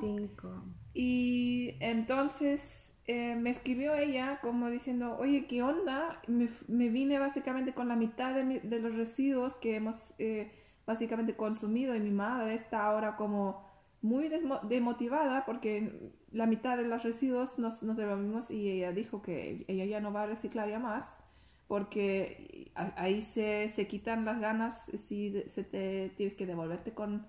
Y 0.94 1.74
entonces 1.80 2.92
eh, 3.06 3.36
me 3.36 3.50
escribió 3.50 3.94
ella 3.94 4.38
como 4.42 4.70
diciendo, 4.70 5.16
oye, 5.18 5.46
¿qué 5.46 5.62
onda? 5.62 6.20
Me, 6.26 6.48
me 6.68 6.88
vine 6.88 7.18
básicamente 7.18 7.72
con 7.74 7.88
la 7.88 7.96
mitad 7.96 8.34
de, 8.34 8.44
mi- 8.44 8.58
de 8.60 8.78
los 8.80 8.94
residuos 8.94 9.56
que 9.56 9.76
hemos 9.76 10.14
eh, 10.18 10.52
básicamente 10.86 11.34
consumido 11.36 11.94
y 11.94 12.00
mi 12.00 12.10
madre 12.10 12.54
está 12.54 12.84
ahora 12.84 13.16
como 13.16 13.64
muy 14.02 14.28
desmo- 14.28 14.60
demotivada 14.62 15.44
porque 15.44 16.12
la 16.32 16.46
mitad 16.46 16.76
de 16.76 16.84
los 16.84 17.02
residuos 17.02 17.58
nos, 17.58 17.82
nos 17.82 17.96
devolvimos 17.96 18.50
y 18.50 18.70
ella 18.70 18.92
dijo 18.92 19.22
que 19.22 19.64
ella 19.68 19.84
ya 19.86 20.00
no 20.00 20.12
va 20.12 20.22
a 20.22 20.26
reciclar 20.26 20.68
ya 20.68 20.78
más 20.78 21.18
porque 21.66 22.70
ahí 22.74 23.20
se, 23.22 23.68
se 23.68 23.86
quitan 23.86 24.24
las 24.24 24.40
ganas 24.40 24.84
si 24.96 25.30
de- 25.30 25.48
se 25.48 25.64
te 25.64 26.12
tienes 26.16 26.36
que 26.36 26.46
devolverte 26.46 26.92
con, 26.92 27.26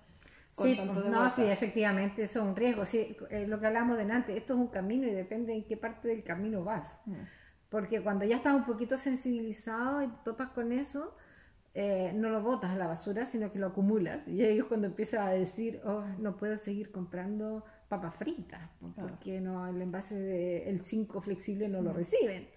con 0.55 0.67
Sí, 0.67 0.75
tanto 0.77 1.01
de 1.01 1.09
no, 1.09 1.19
vuelta. 1.19 1.35
sí, 1.35 1.43
efectivamente, 1.43 2.23
eso 2.23 2.41
es 2.41 2.45
un 2.47 2.55
riesgo. 2.55 2.85
Sí, 2.85 3.17
eh, 3.29 3.47
lo 3.47 3.59
que 3.59 3.67
hablamos 3.67 3.97
delante, 3.97 4.37
esto 4.37 4.53
es 4.53 4.59
un 4.59 4.67
camino 4.67 5.07
y 5.07 5.11
depende 5.11 5.53
en 5.53 5.63
qué 5.63 5.77
parte 5.77 6.07
del 6.07 6.23
camino 6.23 6.63
vas. 6.63 6.93
Mm. 7.05 7.13
Porque 7.69 8.01
cuando 8.01 8.25
ya 8.25 8.37
estás 8.37 8.55
un 8.55 8.65
poquito 8.65 8.97
sensibilizado 8.97 10.01
y 10.03 10.07
topas 10.23 10.49
con 10.51 10.71
eso, 10.71 11.15
eh, 11.73 12.11
no 12.15 12.29
lo 12.29 12.41
botas 12.41 12.71
a 12.71 12.75
la 12.75 12.87
basura, 12.87 13.25
sino 13.25 13.51
que 13.51 13.59
lo 13.59 13.67
acumulas. 13.67 14.25
Y 14.27 14.41
ahí 14.43 14.57
es 14.59 14.63
cuando 14.65 14.87
empiezas 14.87 15.19
a 15.27 15.31
decir, 15.31 15.81
oh, 15.85 16.03
no 16.19 16.37
puedo 16.37 16.57
seguir 16.57 16.91
comprando 16.91 17.63
papas 17.89 18.15
fritas, 18.15 18.61
Claro. 18.95 19.09
porque 19.09 19.39
no, 19.41 19.67
el 19.67 19.81
envase 19.81 20.15
del 20.19 20.81
5 20.83 21.21
flexible 21.21 21.67
no 21.67 21.81
lo 21.81 21.91
reciben. 21.93 22.47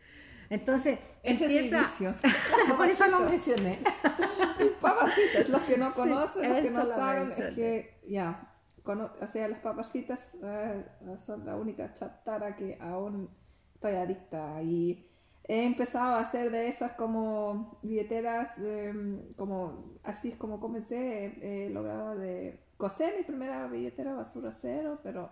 Entonces, 0.51 0.99
Ese 1.23 1.45
es 1.47 1.51
el 1.53 1.57
empieza... 1.59 1.81
vicio. 1.83 2.15
Por 2.77 2.87
eso 2.87 3.07
lo 3.09 3.21
mencioné. 3.21 3.79
papas 4.81 5.15
fritas, 5.15 5.49
los 5.49 5.63
que 5.63 5.79
no 5.79 5.95
conocen, 5.95 6.51
los 6.51 6.61
que 6.61 6.71
no 6.71 6.85
lo 6.85 6.95
saben, 6.95 7.25
mencioné. 7.29 7.49
es 7.49 7.55
que 7.55 8.01
ya, 8.09 8.53
cono- 8.83 9.13
o 9.21 9.27
sea, 9.29 9.49
las 9.49 9.61
papas 9.61 9.91
fritas 9.91 10.37
eh, 10.43 10.85
son 11.19 11.47
la 11.47 11.57
única 11.57 11.93
chatarra 11.93 12.57
que 12.57 12.77
aún 12.81 13.31
estoy 13.75 13.95
adicta 13.95 14.61
y 14.63 15.07
he 15.45 15.65
empezado 15.65 16.17
a 16.17 16.21
hacer 16.21 16.51
de 16.51 16.69
esas 16.69 16.93
como 16.93 17.79
billeteras, 17.83 18.51
eh, 18.59 18.93
como 19.37 19.95
así 20.03 20.31
es 20.31 20.37
como 20.37 20.61
comencé, 20.61 21.27
he, 21.43 21.67
he 21.67 21.71
logrado 21.71 22.17
de 22.17 22.61
coser 22.77 23.15
mi 23.19 23.25
primera 23.25 23.67
billetera 23.69 24.15
basura 24.15 24.53
cero, 24.61 24.99
pero 25.03 25.31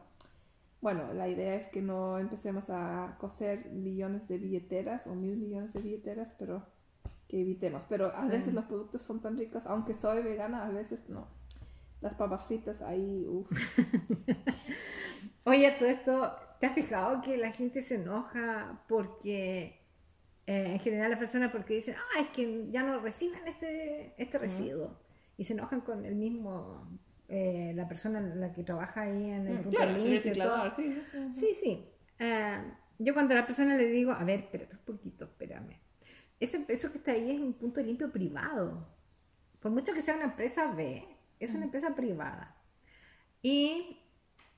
bueno, 0.80 1.12
la 1.12 1.28
idea 1.28 1.54
es 1.56 1.66
que 1.68 1.82
no 1.82 2.18
empecemos 2.18 2.70
a 2.70 3.16
coser 3.18 3.66
millones 3.70 4.28
de 4.28 4.38
billeteras 4.38 5.06
o 5.06 5.14
mil 5.14 5.36
millones 5.36 5.72
de 5.72 5.80
billeteras, 5.80 6.32
pero 6.38 6.64
que 7.28 7.40
evitemos. 7.40 7.82
Pero 7.88 8.14
a 8.16 8.22
Sí. 8.22 8.28
veces 8.30 8.54
los 8.54 8.64
productos 8.66 9.02
son 9.02 9.20
tan 9.20 9.36
ricos, 9.36 9.62
aunque 9.66 9.94
soy 9.94 10.22
vegana, 10.22 10.64
a 10.66 10.70
veces 10.70 11.00
no. 11.08 11.26
Las 12.00 12.14
papas 12.14 12.46
fritas 12.46 12.80
ahí, 12.80 13.26
uff. 13.28 13.50
Oye, 15.44 15.70
todo 15.78 15.88
esto, 15.88 16.32
¿te 16.60 16.66
has 16.66 16.74
fijado 16.74 17.20
que 17.22 17.36
la 17.36 17.50
gente 17.52 17.82
se 17.82 17.96
enoja 17.96 18.82
porque, 18.88 19.80
eh, 20.46 20.72
en 20.72 20.78
general 20.80 21.10
las 21.10 21.18
personas 21.18 21.50
porque 21.50 21.74
dicen, 21.74 21.96
ah, 21.96 22.20
es 22.20 22.28
que 22.28 22.70
ya 22.70 22.82
no 22.82 23.00
reciben 23.00 23.46
este, 23.46 24.14
este 24.22 24.38
residuo? 24.38 24.96
Y 25.36 25.44
se 25.44 25.52
enojan 25.54 25.80
con 25.80 26.04
el 26.04 26.14
mismo, 26.16 26.86
eh, 27.28 27.72
la 27.74 27.86
persona 27.88 28.20
la 28.20 28.52
que 28.52 28.64
trabaja 28.64 29.02
ahí 29.02 29.30
en 29.30 29.46
el 29.46 29.60
punto 29.60 29.68
Mm, 29.70 29.72
Claro, 29.72 29.90
el 29.96 30.10
limpio 30.10 30.32
todo. 30.44 30.76
sí. 30.76 31.02
Sí, 31.32 31.54
sí. 31.54 31.88
Eh, 32.18 32.58
yo 32.98 33.14
cuando 33.14 33.34
a 33.34 33.38
la 33.38 33.46
persona 33.46 33.76
le 33.76 33.86
digo, 33.88 34.12
a 34.12 34.24
ver, 34.24 34.40
espérate 34.40 34.76
un 34.76 34.82
poquito, 34.84 35.24
espérame. 35.26 35.78
Ese, 36.40 36.64
eso 36.68 36.90
que 36.92 36.98
está 36.98 37.12
ahí 37.12 37.30
es 37.32 37.40
un 37.40 37.54
punto 37.54 37.80
limpio 37.80 38.10
privado. 38.10 38.88
Por 39.60 39.70
mucho 39.72 39.92
que 39.92 40.02
sea 40.02 40.14
una 40.16 40.24
empresa 40.26 40.72
B, 40.72 41.04
es 41.40 41.54
una 41.54 41.64
empresa 41.64 41.94
privada. 41.94 42.56
Y 43.42 43.98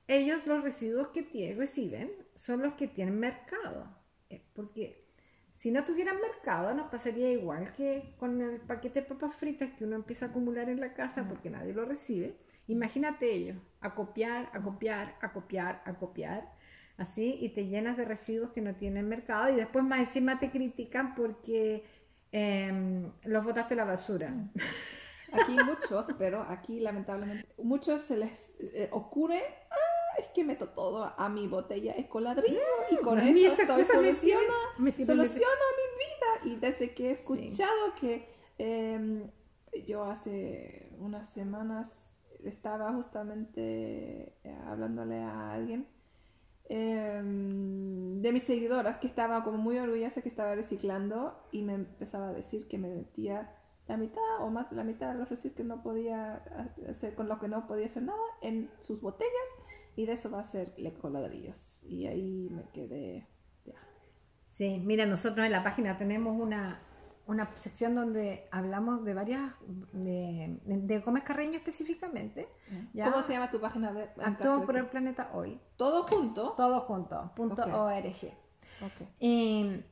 ellos 0.07 0.45
los 0.47 0.63
residuos 0.63 1.09
que 1.09 1.55
reciben 1.57 2.11
son 2.35 2.61
los 2.61 2.73
que 2.73 2.87
tienen 2.87 3.19
mercado. 3.19 3.87
Eh, 4.29 4.43
Porque 4.53 5.05
si 5.53 5.71
no 5.71 5.83
tuvieran 5.85 6.19
mercado 6.21 6.73
nos 6.73 6.89
pasaría 6.89 7.31
igual 7.31 7.73
que 7.73 8.15
con 8.17 8.41
el 8.41 8.59
paquete 8.61 9.01
de 9.01 9.07
papas 9.07 9.35
fritas 9.35 9.71
que 9.73 9.83
uno 9.85 9.95
empieza 9.95 10.25
a 10.25 10.29
acumular 10.29 10.69
en 10.69 10.79
la 10.79 10.93
casa 10.93 11.27
porque 11.27 11.49
nadie 11.49 11.73
lo 11.73 11.85
recibe. 11.85 12.37
Imagínate 12.71 13.29
ellos, 13.29 13.57
a 13.81 13.93
copiar, 13.93 14.49
a 14.53 14.61
copiar, 14.61 15.17
a 15.21 15.33
copiar, 15.33 15.81
a 15.85 15.93
copiar, 15.95 16.49
así, 16.97 17.37
y 17.41 17.49
te 17.49 17.67
llenas 17.67 17.97
de 17.97 18.05
residuos 18.05 18.51
que 18.51 18.61
no 18.61 18.75
tienen 18.75 19.09
mercado 19.09 19.49
y 19.49 19.55
después 19.57 19.83
más 19.83 19.99
encima 20.07 20.39
te 20.39 20.51
critican 20.51 21.13
porque 21.15 21.83
em, 22.31 23.11
los 23.23 23.43
botaste 23.43 23.73
a 23.73 23.77
la 23.77 23.83
basura. 23.83 24.33
Aquí 25.33 25.57
muchos, 25.65 26.07
pero 26.17 26.43
aquí 26.43 26.79
lamentablemente 26.79 27.45
muchos 27.57 28.01
se 28.01 28.17
les 28.17 28.53
eh, 28.59 28.87
ocurre, 28.91 29.43
ah, 29.69 30.19
es 30.19 30.27
que 30.27 30.43
meto 30.45 30.69
todo 30.69 31.13
a 31.17 31.29
mi 31.29 31.47
botella 31.47 31.93
ecoladrillo 31.97 32.59
y 32.89 32.95
con 32.97 33.19
A 33.19 33.23
mí 33.23 33.45
eso 33.45 33.61
estoy 33.61 33.77
me 33.77 33.85
soluciona, 33.85 34.53
me 34.77 34.91
mi 34.91 35.05
vida. 35.05 36.29
Y 36.43 36.55
desde 36.55 36.93
que 36.93 37.09
he 37.09 37.11
escuchado 37.11 37.95
que 37.99 38.29
eh, 38.57 39.29
yo 39.87 40.03
hace 40.03 40.89
unas 40.99 41.29
semanas 41.29 42.10
estaba 42.45 42.93
justamente 42.93 44.33
eh, 44.43 44.57
hablándole 44.65 45.19
a 45.19 45.53
alguien 45.53 45.87
eh, 46.69 47.21
de 47.23 48.31
mis 48.31 48.43
seguidoras 48.43 48.97
que 48.97 49.07
estaba 49.07 49.43
como 49.43 49.57
muy 49.57 49.77
orgullosa 49.77 50.21
que 50.21 50.29
estaba 50.29 50.55
reciclando 50.55 51.35
y 51.51 51.63
me 51.63 51.73
empezaba 51.73 52.29
a 52.29 52.33
decir 52.33 52.67
que 52.67 52.77
me 52.77 52.87
metía 52.87 53.53
la 53.87 53.97
mitad 53.97 54.21
o 54.39 54.49
más 54.49 54.69
de 54.69 54.77
la 54.77 54.83
mitad 54.83 55.11
de 55.11 55.19
los 55.19 55.29
residuos 55.29 55.57
que 55.57 55.63
no 55.63 55.83
podía 55.83 56.35
hacer 56.89 57.13
con 57.15 57.27
lo 57.27 57.39
que 57.39 57.49
no 57.49 57.67
podía 57.67 57.87
hacer 57.87 58.03
nada 58.03 58.21
en 58.41 58.69
sus 58.81 59.01
botellas 59.01 59.31
y 59.95 60.05
de 60.05 60.13
eso 60.13 60.31
va 60.31 60.39
a 60.39 60.43
ser 60.45 60.73
coladrillos 61.01 61.81
y 61.83 62.07
ahí 62.07 62.47
me 62.49 62.63
quedé 62.71 63.27
ya. 63.65 63.75
Sí, 64.51 64.81
mira, 64.85 65.05
nosotros 65.05 65.45
en 65.45 65.51
la 65.51 65.63
página 65.63 65.97
tenemos 65.97 66.39
una, 66.39 66.79
una 67.31 67.49
sección 67.55 67.95
donde 67.95 68.47
hablamos 68.51 69.03
de 69.03 69.13
varias, 69.13 69.53
de, 69.93 70.59
de 70.65 70.99
Gómez 70.99 71.23
Carreño 71.23 71.57
específicamente. 71.57 72.47
¿ya? 72.93 73.09
¿Cómo 73.11 73.23
se 73.23 73.33
llama 73.33 73.49
tu 73.49 73.59
página 73.59 73.91
web? 73.91 74.09
Actuamos 74.23 74.65
por 74.65 74.75
que- 74.75 74.81
el 74.81 74.87
planeta 74.87 75.31
hoy, 75.33 75.59
todo 75.75 76.03
junto 76.03 76.51
todo 76.51 76.81
junto, 76.81 77.31
punto 77.35 77.63
org. 77.63 78.15
Y 79.19 79.83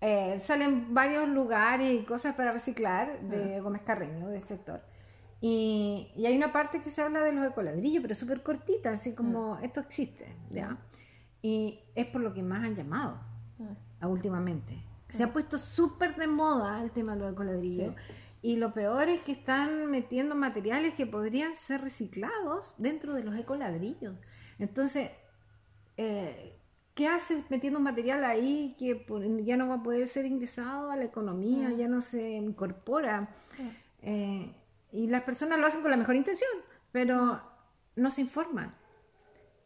eh, 0.00 0.38
salen 0.40 0.92
varios 0.94 1.28
lugares 1.28 1.92
y 1.92 2.04
cosas 2.04 2.34
para 2.34 2.52
reciclar 2.52 3.20
de 3.22 3.60
Gómez 3.60 3.82
Carreño, 3.82 4.28
del 4.28 4.42
sector. 4.42 4.82
Y, 5.40 6.10
y 6.16 6.26
hay 6.26 6.36
una 6.36 6.52
parte 6.52 6.80
que 6.80 6.90
se 6.90 7.02
habla 7.02 7.20
de 7.20 7.32
los 7.32 7.44
ecoladrillos, 7.46 8.02
pero 8.02 8.14
súper 8.14 8.42
cortita, 8.42 8.90
así 8.90 9.12
como 9.14 9.58
esto 9.58 9.80
existe, 9.80 10.34
¿ya? 10.50 10.78
Y 11.42 11.80
es 11.94 12.06
por 12.06 12.22
lo 12.22 12.32
que 12.32 12.42
más 12.42 12.64
han 12.64 12.74
llamado 12.74 13.18
Ah. 14.00 14.08
últimamente. 14.08 14.82
Se 15.08 15.22
ha 15.22 15.32
puesto 15.32 15.58
súper 15.58 16.16
de 16.16 16.26
moda 16.26 16.82
el 16.82 16.90
tema 16.90 17.14
de 17.14 17.20
los 17.22 17.32
ecoladrillos. 17.32 17.94
Y 18.42 18.56
lo 18.56 18.74
peor 18.74 19.08
es 19.08 19.22
que 19.22 19.32
están 19.32 19.86
metiendo 19.90 20.34
materiales 20.34 20.94
que 20.94 21.06
podrían 21.06 21.54
ser 21.54 21.80
reciclados 21.80 22.74
dentro 22.78 23.14
de 23.14 23.22
los 23.24 23.36
ecoladrillos. 23.36 24.16
Entonces, 24.58 25.10
eh, 25.96 26.58
¿qué 26.94 27.06
haces 27.08 27.44
metiendo 27.50 27.78
un 27.78 27.84
material 27.84 28.24
ahí 28.24 28.76
que 28.78 29.06
ya 29.44 29.56
no 29.56 29.68
va 29.68 29.76
a 29.76 29.82
poder 29.82 30.08
ser 30.08 30.26
ingresado 30.26 30.90
a 30.90 30.96
la 30.96 31.04
economía, 31.04 31.70
Mm. 31.70 31.76
ya 31.76 31.88
no 31.88 32.00
se 32.00 32.32
incorpora? 32.32 33.28
Sí. 33.56 33.70
Eh, 34.02 34.54
y 34.92 35.06
las 35.06 35.22
personas 35.22 35.58
lo 35.58 35.66
hacen 35.66 35.80
con 35.82 35.90
la 35.90 35.96
mejor 35.96 36.16
intención, 36.16 36.50
pero 36.92 37.40
no 37.96 38.10
se 38.10 38.20
informan. 38.20 38.74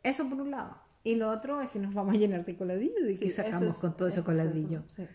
Eso 0.02 0.28
por 0.28 0.40
un 0.40 0.50
lado. 0.52 0.76
Y 1.02 1.16
lo 1.16 1.30
otro 1.30 1.60
es 1.60 1.70
que 1.70 1.78
nos 1.78 1.92
vamos 1.94 2.14
a 2.14 2.18
llenar 2.18 2.44
de 2.44 2.56
coladrillo 2.56 3.08
y 3.08 3.16
Sí, 3.16 3.24
que 3.26 3.30
sacamos 3.32 3.74
es- 3.74 3.74
con 3.76 3.96
todo 3.96 4.08
ese 4.08 4.20
ese 4.20 4.20
es 4.20 4.28
el 4.28 4.36
coladrillo. 4.36 4.82
sí. 4.86 5.06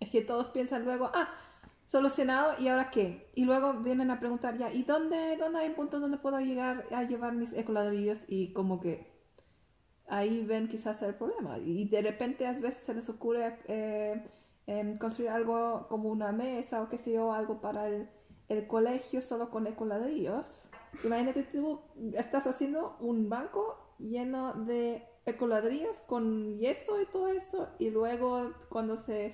Es 0.00 0.10
que 0.10 0.22
todos 0.22 0.48
piensan 0.48 0.84
luego, 0.84 1.10
ah, 1.14 1.28
solucionado, 1.86 2.54
¿y 2.58 2.68
ahora 2.68 2.90
qué? 2.90 3.30
Y 3.34 3.44
luego 3.44 3.74
vienen 3.74 4.10
a 4.10 4.18
preguntar, 4.20 4.56
ya, 4.56 4.72
¿y 4.72 4.82
dónde, 4.84 5.36
dónde 5.36 5.60
hay 5.60 5.68
un 5.68 5.74
punto 5.74 6.00
donde 6.00 6.18
puedo 6.18 6.40
llegar 6.40 6.86
a 6.90 7.02
llevar 7.04 7.34
mis 7.34 7.52
ecoladrillos? 7.52 8.20
Y 8.28 8.52
como 8.52 8.80
que 8.80 9.10
ahí 10.10 10.44
ven 10.44 10.68
quizás 10.68 11.00
el 11.02 11.14
problema. 11.14 11.58
Y 11.58 11.88
de 11.88 12.02
repente 12.02 12.46
a 12.46 12.52
veces 12.52 12.82
se 12.82 12.94
les 12.94 13.08
ocurre 13.08 13.58
eh, 13.68 14.22
em, 14.66 14.98
construir 14.98 15.30
algo 15.30 15.86
como 15.88 16.10
una 16.10 16.32
mesa 16.32 16.82
o 16.82 16.88
qué 16.88 16.98
sé 16.98 17.12
yo, 17.12 17.32
algo 17.32 17.60
para 17.60 17.88
el, 17.88 18.08
colegio 18.66 19.22
solo 19.22 19.48
con 19.50 19.66
ecoladrillos. 19.68 20.68
Imagínate 21.04 21.44
tú, 21.44 21.80
estás 22.14 22.48
haciendo 22.48 22.96
un 22.98 23.28
banco 23.28 23.78
lleno 23.98 24.54
de 24.54 25.06
ecoladrillos 25.24 26.00
con 26.00 26.58
yeso 26.58 27.00
y 27.00 27.06
todo 27.06 27.28
eso, 27.28 27.68
y 27.78 27.90
luego 27.90 28.50
cuando 28.68 28.96
se, 28.96 29.30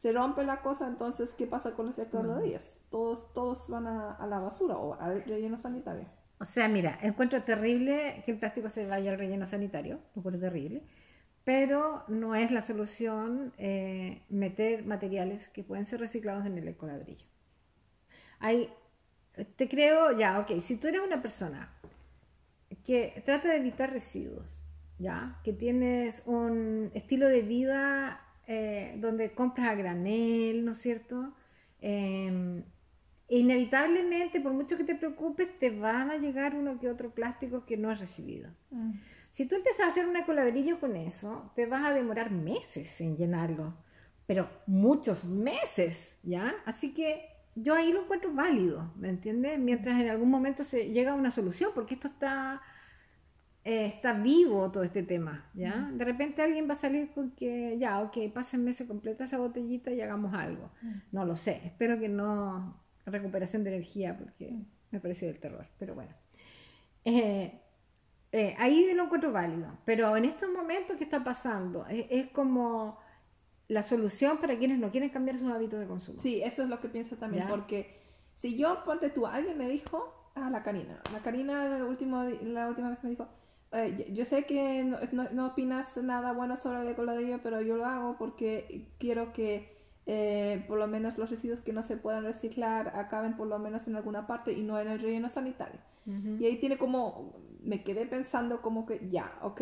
se 0.00 0.12
rompe 0.12 0.44
la 0.44 0.62
cosa, 0.62 0.86
entonces, 0.86 1.34
¿qué 1.34 1.46
pasa 1.46 1.72
con 1.72 1.84
los 1.84 1.98
ecoladrillos? 1.98 2.78
Todos, 2.90 3.34
todos 3.34 3.68
van 3.68 3.86
a, 3.86 4.12
a 4.12 4.26
la 4.26 4.38
basura 4.38 4.78
o 4.78 4.98
al 4.98 5.22
relleno 5.24 5.58
sanitario. 5.58 6.06
O 6.38 6.46
sea, 6.46 6.68
mira, 6.68 6.98
encuentro 7.02 7.42
terrible 7.42 8.22
que 8.24 8.32
el 8.32 8.38
plástico 8.38 8.70
se 8.70 8.86
vaya 8.86 9.10
al 9.10 9.18
relleno 9.18 9.46
sanitario, 9.46 10.00
lo 10.14 10.20
encuentro 10.20 10.40
terrible, 10.40 10.84
pero 11.44 12.02
no 12.08 12.34
es 12.34 12.50
la 12.50 12.62
solución 12.62 13.52
eh, 13.58 14.22
meter 14.30 14.86
materiales 14.86 15.50
que 15.50 15.64
pueden 15.64 15.84
ser 15.84 16.00
reciclados 16.00 16.46
en 16.46 16.56
el 16.56 16.66
ecoladrillo. 16.66 17.26
Hay, 18.38 18.72
te 19.56 19.68
creo, 19.68 20.16
ya, 20.16 20.40
ok, 20.40 20.62
si 20.62 20.76
tú 20.76 20.88
eres 20.88 21.02
una 21.02 21.20
persona 21.20 21.74
que 22.86 23.22
trata 23.26 23.48
de 23.48 23.56
evitar 23.56 23.92
residuos, 23.92 24.64
ya, 24.98 25.38
que 25.44 25.52
tienes 25.52 26.22
un 26.24 26.90
estilo 26.94 27.28
de 27.28 27.42
vida 27.42 28.22
eh, 28.52 28.96
donde 28.96 29.30
compras 29.30 29.68
a 29.68 29.76
granel, 29.76 30.64
¿no 30.64 30.72
es 30.72 30.78
cierto? 30.78 31.32
Em, 31.80 32.64
inevitablemente, 33.28 34.40
por 34.40 34.52
mucho 34.52 34.76
que 34.76 34.82
te 34.82 34.96
preocupes, 34.96 35.56
te 35.60 35.70
van 35.70 36.10
a 36.10 36.16
llegar 36.16 36.56
uno 36.56 36.80
que 36.80 36.88
otro 36.88 37.10
plástico 37.10 37.64
que 37.64 37.76
no 37.76 37.90
has 37.90 38.00
recibido. 38.00 38.50
Si 39.30 39.46
tú 39.46 39.54
empiezas 39.54 39.86
a 39.86 39.90
hacer 39.90 40.08
un 40.08 40.20
coladrillo 40.24 40.80
con 40.80 40.96
eso, 40.96 41.52
te 41.54 41.66
vas 41.66 41.84
a 41.86 41.94
demorar 41.94 42.32
meses 42.32 43.00
en 43.00 43.16
llenarlo, 43.16 43.72
pero 44.26 44.50
muchos 44.66 45.24
meses, 45.24 46.16
¿ya? 46.24 46.52
Así 46.66 46.92
que 46.92 47.28
yo 47.54 47.74
ahí 47.74 47.92
lo 47.92 48.02
encuentro 48.02 48.34
válido, 48.34 48.92
¿me 48.96 49.10
entiendes? 49.10 49.60
Mientras 49.60 50.00
en 50.00 50.08
algún 50.08 50.28
momento 50.28 50.64
se 50.64 50.90
llega 50.90 51.12
a 51.12 51.14
una 51.14 51.30
solución, 51.30 51.70
porque 51.72 51.94
esto 51.94 52.08
está, 52.08 52.62
eh, 53.64 53.86
está 53.86 54.12
vivo 54.14 54.70
todo 54.70 54.82
este 54.82 55.02
tema, 55.02 55.50
¿ya? 55.54 55.90
De 55.92 56.04
repente 56.04 56.42
alguien 56.42 56.68
va 56.68 56.72
a 56.72 56.76
salir 56.78 57.10
con 57.10 57.32
que, 57.32 57.76
ya, 57.78 58.00
ok, 58.00 58.16
pásenme, 58.32 58.72
se 58.72 58.86
completa 58.86 59.24
esa 59.24 59.38
botellita 59.38 59.90
y 59.90 60.00
hagamos 60.00 60.32
algo. 60.34 60.70
No 61.12 61.24
lo 61.24 61.36
sé, 61.36 61.60
espero 61.64 61.98
que 61.98 62.08
no 62.08 62.80
recuperación 63.06 63.64
de 63.64 63.70
energía, 63.74 64.16
porque 64.16 64.54
me 64.90 65.00
parece 65.00 65.26
del 65.26 65.38
terror, 65.40 65.66
pero 65.78 65.94
bueno. 65.94 66.12
Eh, 67.04 67.60
eh, 68.32 68.54
ahí 68.58 68.92
lo 68.94 69.04
encuentro 69.04 69.32
válido, 69.32 69.78
pero 69.84 70.16
en 70.16 70.24
estos 70.24 70.50
momentos, 70.50 70.96
¿qué 70.96 71.04
está 71.04 71.22
pasando? 71.24 71.86
Es, 71.88 72.06
es 72.10 72.30
como 72.30 72.98
la 73.68 73.82
solución 73.82 74.38
para 74.38 74.58
quienes 74.58 74.78
no 74.78 74.90
quieren 74.90 75.10
cambiar 75.10 75.38
sus 75.38 75.50
hábitos 75.50 75.80
de 75.80 75.86
consumo. 75.86 76.20
Sí, 76.20 76.40
eso 76.42 76.62
es 76.62 76.68
lo 76.68 76.80
que 76.80 76.88
pienso 76.88 77.16
también, 77.16 77.44
Ya. 77.44 77.48
porque 77.50 78.00
si 78.34 78.56
yo, 78.56 78.84
ponte 78.84 79.10
tú, 79.10 79.26
alguien 79.26 79.58
me 79.58 79.68
dijo, 79.68 80.32
ah, 80.34 80.48
la 80.50 80.62
Karina, 80.62 81.00
la 81.12 81.20
Karina 81.20 81.64
la, 81.68 81.84
último, 81.84 82.22
la 82.24 82.68
última 82.68 82.90
vez 82.90 83.02
me 83.04 83.10
dijo, 83.10 83.28
eh, 83.72 84.12
yo- 84.12 84.24
sé 84.24 84.44
que 84.46 84.82
no, 84.84 84.98
no- 85.12 85.30
no 85.32 85.46
opinas 85.48 85.96
nada 85.96 86.32
bueno 86.32 86.56
sobre 86.56 86.80
el 86.82 86.88
ecoladrillo, 86.88 87.40
pero 87.42 87.60
yo 87.60 87.76
lo 87.76 87.86
hago 87.86 88.16
porque 88.18 88.88
quiero 88.98 89.32
que 89.32 89.78
eh, 90.06 90.64
por 90.66 90.78
lo 90.78 90.88
menos 90.88 91.18
los 91.18 91.30
residuos 91.30 91.62
que 91.62 91.72
no 91.72 91.82
se 91.84 91.96
puedan 91.96 92.24
reciclar 92.24 92.88
acaben 92.96 93.36
por 93.36 93.46
lo 93.46 93.58
menos 93.58 93.86
en 93.86 93.94
alguna 93.96 94.26
parte 94.26 94.52
y 94.52 94.62
no 94.62 94.78
en 94.80 94.88
el 94.88 94.98
relleno 95.00 95.28
sanitario. 95.28 95.78
Y 96.40 96.46
ahí 96.46 96.56
tiene 96.58 96.78
como, 96.78 97.36
me 97.62 97.82
quedé 97.84 98.06
pensando 98.06 98.60
como 98.62 98.86
que 98.86 99.08
ya, 99.10 99.38
ok, 99.42 99.60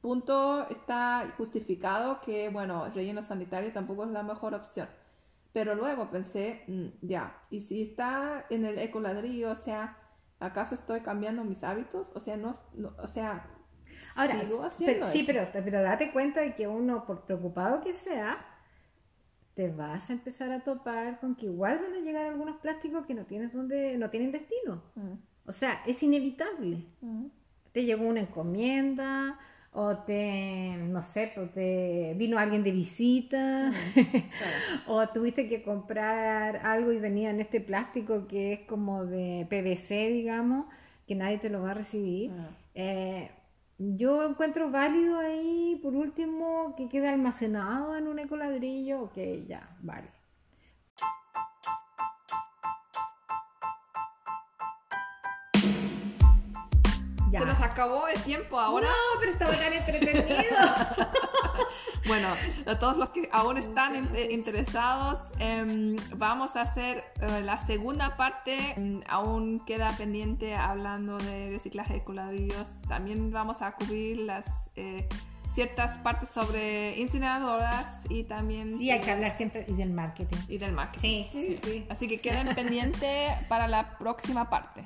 punto 0.00 0.68
está 0.68 1.32
justificado 1.36 2.20
que, 2.20 2.48
bueno, 2.48 2.86
el 2.86 2.94
relleno 2.94 3.22
sanitario 3.22 3.72
tampoco 3.72 4.04
es 4.04 4.10
la 4.10 4.22
mejor 4.22 4.54
opción. 4.54 4.88
Pero 5.52 5.74
luego 5.74 6.10
pensé, 6.10 6.62
mm, 6.68 6.86
ya, 7.02 7.36
y 7.50 7.60
si 7.60 7.82
está 7.82 8.46
en 8.50 8.64
el 8.64 8.78
ecoladrillo, 8.78 9.50
o 9.50 9.56
sea, 9.56 9.96
¿acaso 10.40 10.74
estoy 10.74 11.00
cambiando 11.00 11.44
mis 11.44 11.62
hábitos? 11.64 12.12
O 12.14 12.20
sea, 12.20 12.36
no, 12.36 12.54
no- 12.74 12.94
o 12.98 13.08
sea, 13.08 13.46
Ahora, 14.14 14.42
sigo 14.42 14.62
haciendo 14.64 14.94
pero, 15.00 15.12
sí, 15.12 15.22
pero, 15.26 15.48
pero 15.52 15.82
date 15.82 16.12
cuenta 16.12 16.40
de 16.40 16.54
que 16.54 16.66
uno, 16.68 17.06
por 17.06 17.24
preocupado 17.24 17.80
que 17.82 17.92
sea, 17.94 18.38
te 19.54 19.68
vas 19.68 20.08
a 20.10 20.12
empezar 20.14 20.50
a 20.52 20.64
topar 20.64 21.20
con 21.20 21.34
que 21.36 21.46
igual 21.46 21.78
van 21.82 21.94
a 21.94 21.98
llegar 22.04 22.26
algunos 22.26 22.56
plásticos 22.60 23.06
que 23.06 23.14
no 23.14 23.26
tienes 23.26 23.52
donde, 23.52 23.98
no 23.98 24.10
tienen 24.10 24.32
destino. 24.32 24.82
Mm, 24.96 25.14
O 25.46 25.52
sea, 25.52 25.82
es 25.86 26.02
inevitable. 26.02 26.86
mm, 27.02 27.26
te 27.72 27.84
llegó 27.84 28.04
una 28.06 28.20
encomienda 28.20 29.38
o 29.72 29.98
te, 29.98 30.76
no 30.78 31.00
sé, 31.02 31.32
pues 31.34 31.52
te 31.52 32.14
vino 32.16 32.38
alguien 32.38 32.64
de 32.64 32.72
visita 32.72 33.72
claro. 34.38 34.64
o 34.86 35.08
tuviste 35.08 35.48
que 35.48 35.62
comprar 35.62 36.56
algo 36.64 36.92
y 36.92 36.98
venía 36.98 37.30
en 37.30 37.40
este 37.40 37.60
plástico 37.60 38.26
que 38.26 38.52
es 38.52 38.60
como 38.66 39.06
de 39.06 39.46
PVC, 39.48 40.08
digamos, 40.10 40.66
que 41.06 41.14
nadie 41.14 41.38
te 41.38 41.50
lo 41.50 41.62
va 41.62 41.72
a 41.72 41.74
recibir. 41.74 42.32
Ah, 42.32 42.50
Eh, 42.74 43.30
yo 43.78 44.28
encuentro 44.28 44.70
válido 44.70 45.18
ahí, 45.18 45.78
por 45.82 45.94
último, 45.94 46.74
que 46.76 46.88
quede 46.88 47.08
almacenado 47.08 47.96
en 47.96 48.08
un 48.08 48.18
ecoladrillo. 48.18 49.02
Ok, 49.02 49.16
ya, 49.48 49.76
vale. 49.80 50.08
Se 57.40 57.46
nos 57.46 57.60
acabó 57.62 58.06
el 58.06 58.22
tiempo 58.22 58.60
ahora. 58.60 58.88
No, 58.88 59.18
pero 59.18 59.32
estaba 59.32 59.52
tan 59.52 59.72
entretenido. 59.72 60.58
bueno, 62.06 62.28
a 62.66 62.78
todos 62.78 62.98
los 62.98 63.08
que 63.08 63.30
aún 63.32 63.56
están 63.56 64.14
interesados, 64.30 65.18
em, 65.38 65.96
vamos 66.16 66.54
a 66.56 66.62
hacer 66.62 67.02
eh, 67.22 67.40
la 67.42 67.56
segunda 67.56 68.18
parte. 68.18 68.74
Em, 68.76 69.00
aún 69.08 69.60
queda 69.60 69.88
pendiente 69.96 70.54
hablando 70.54 71.16
de 71.16 71.48
reciclaje 71.50 71.94
de 71.94 72.04
coladrillos. 72.04 72.82
También 72.88 73.30
vamos 73.30 73.62
a 73.62 73.72
cubrir 73.72 74.18
las 74.18 74.68
eh, 74.76 75.08
ciertas 75.50 75.98
partes 75.98 76.28
sobre 76.28 76.98
incineradoras 76.98 78.02
y 78.10 78.24
también... 78.24 78.76
Sí, 78.76 78.90
hay 78.90 79.00
que 79.00 79.12
hablar 79.12 79.34
siempre 79.38 79.64
y 79.66 79.72
del 79.72 79.92
marketing. 79.92 80.36
Y 80.46 80.58
del 80.58 80.72
marketing. 80.72 81.24
sí, 81.32 81.40
sí. 81.40 81.58
sí. 81.64 81.86
Así 81.88 82.06
que 82.06 82.18
queden 82.18 82.54
pendientes 82.54 83.32
para 83.48 83.66
la 83.66 83.92
próxima 83.92 84.50
parte. 84.50 84.84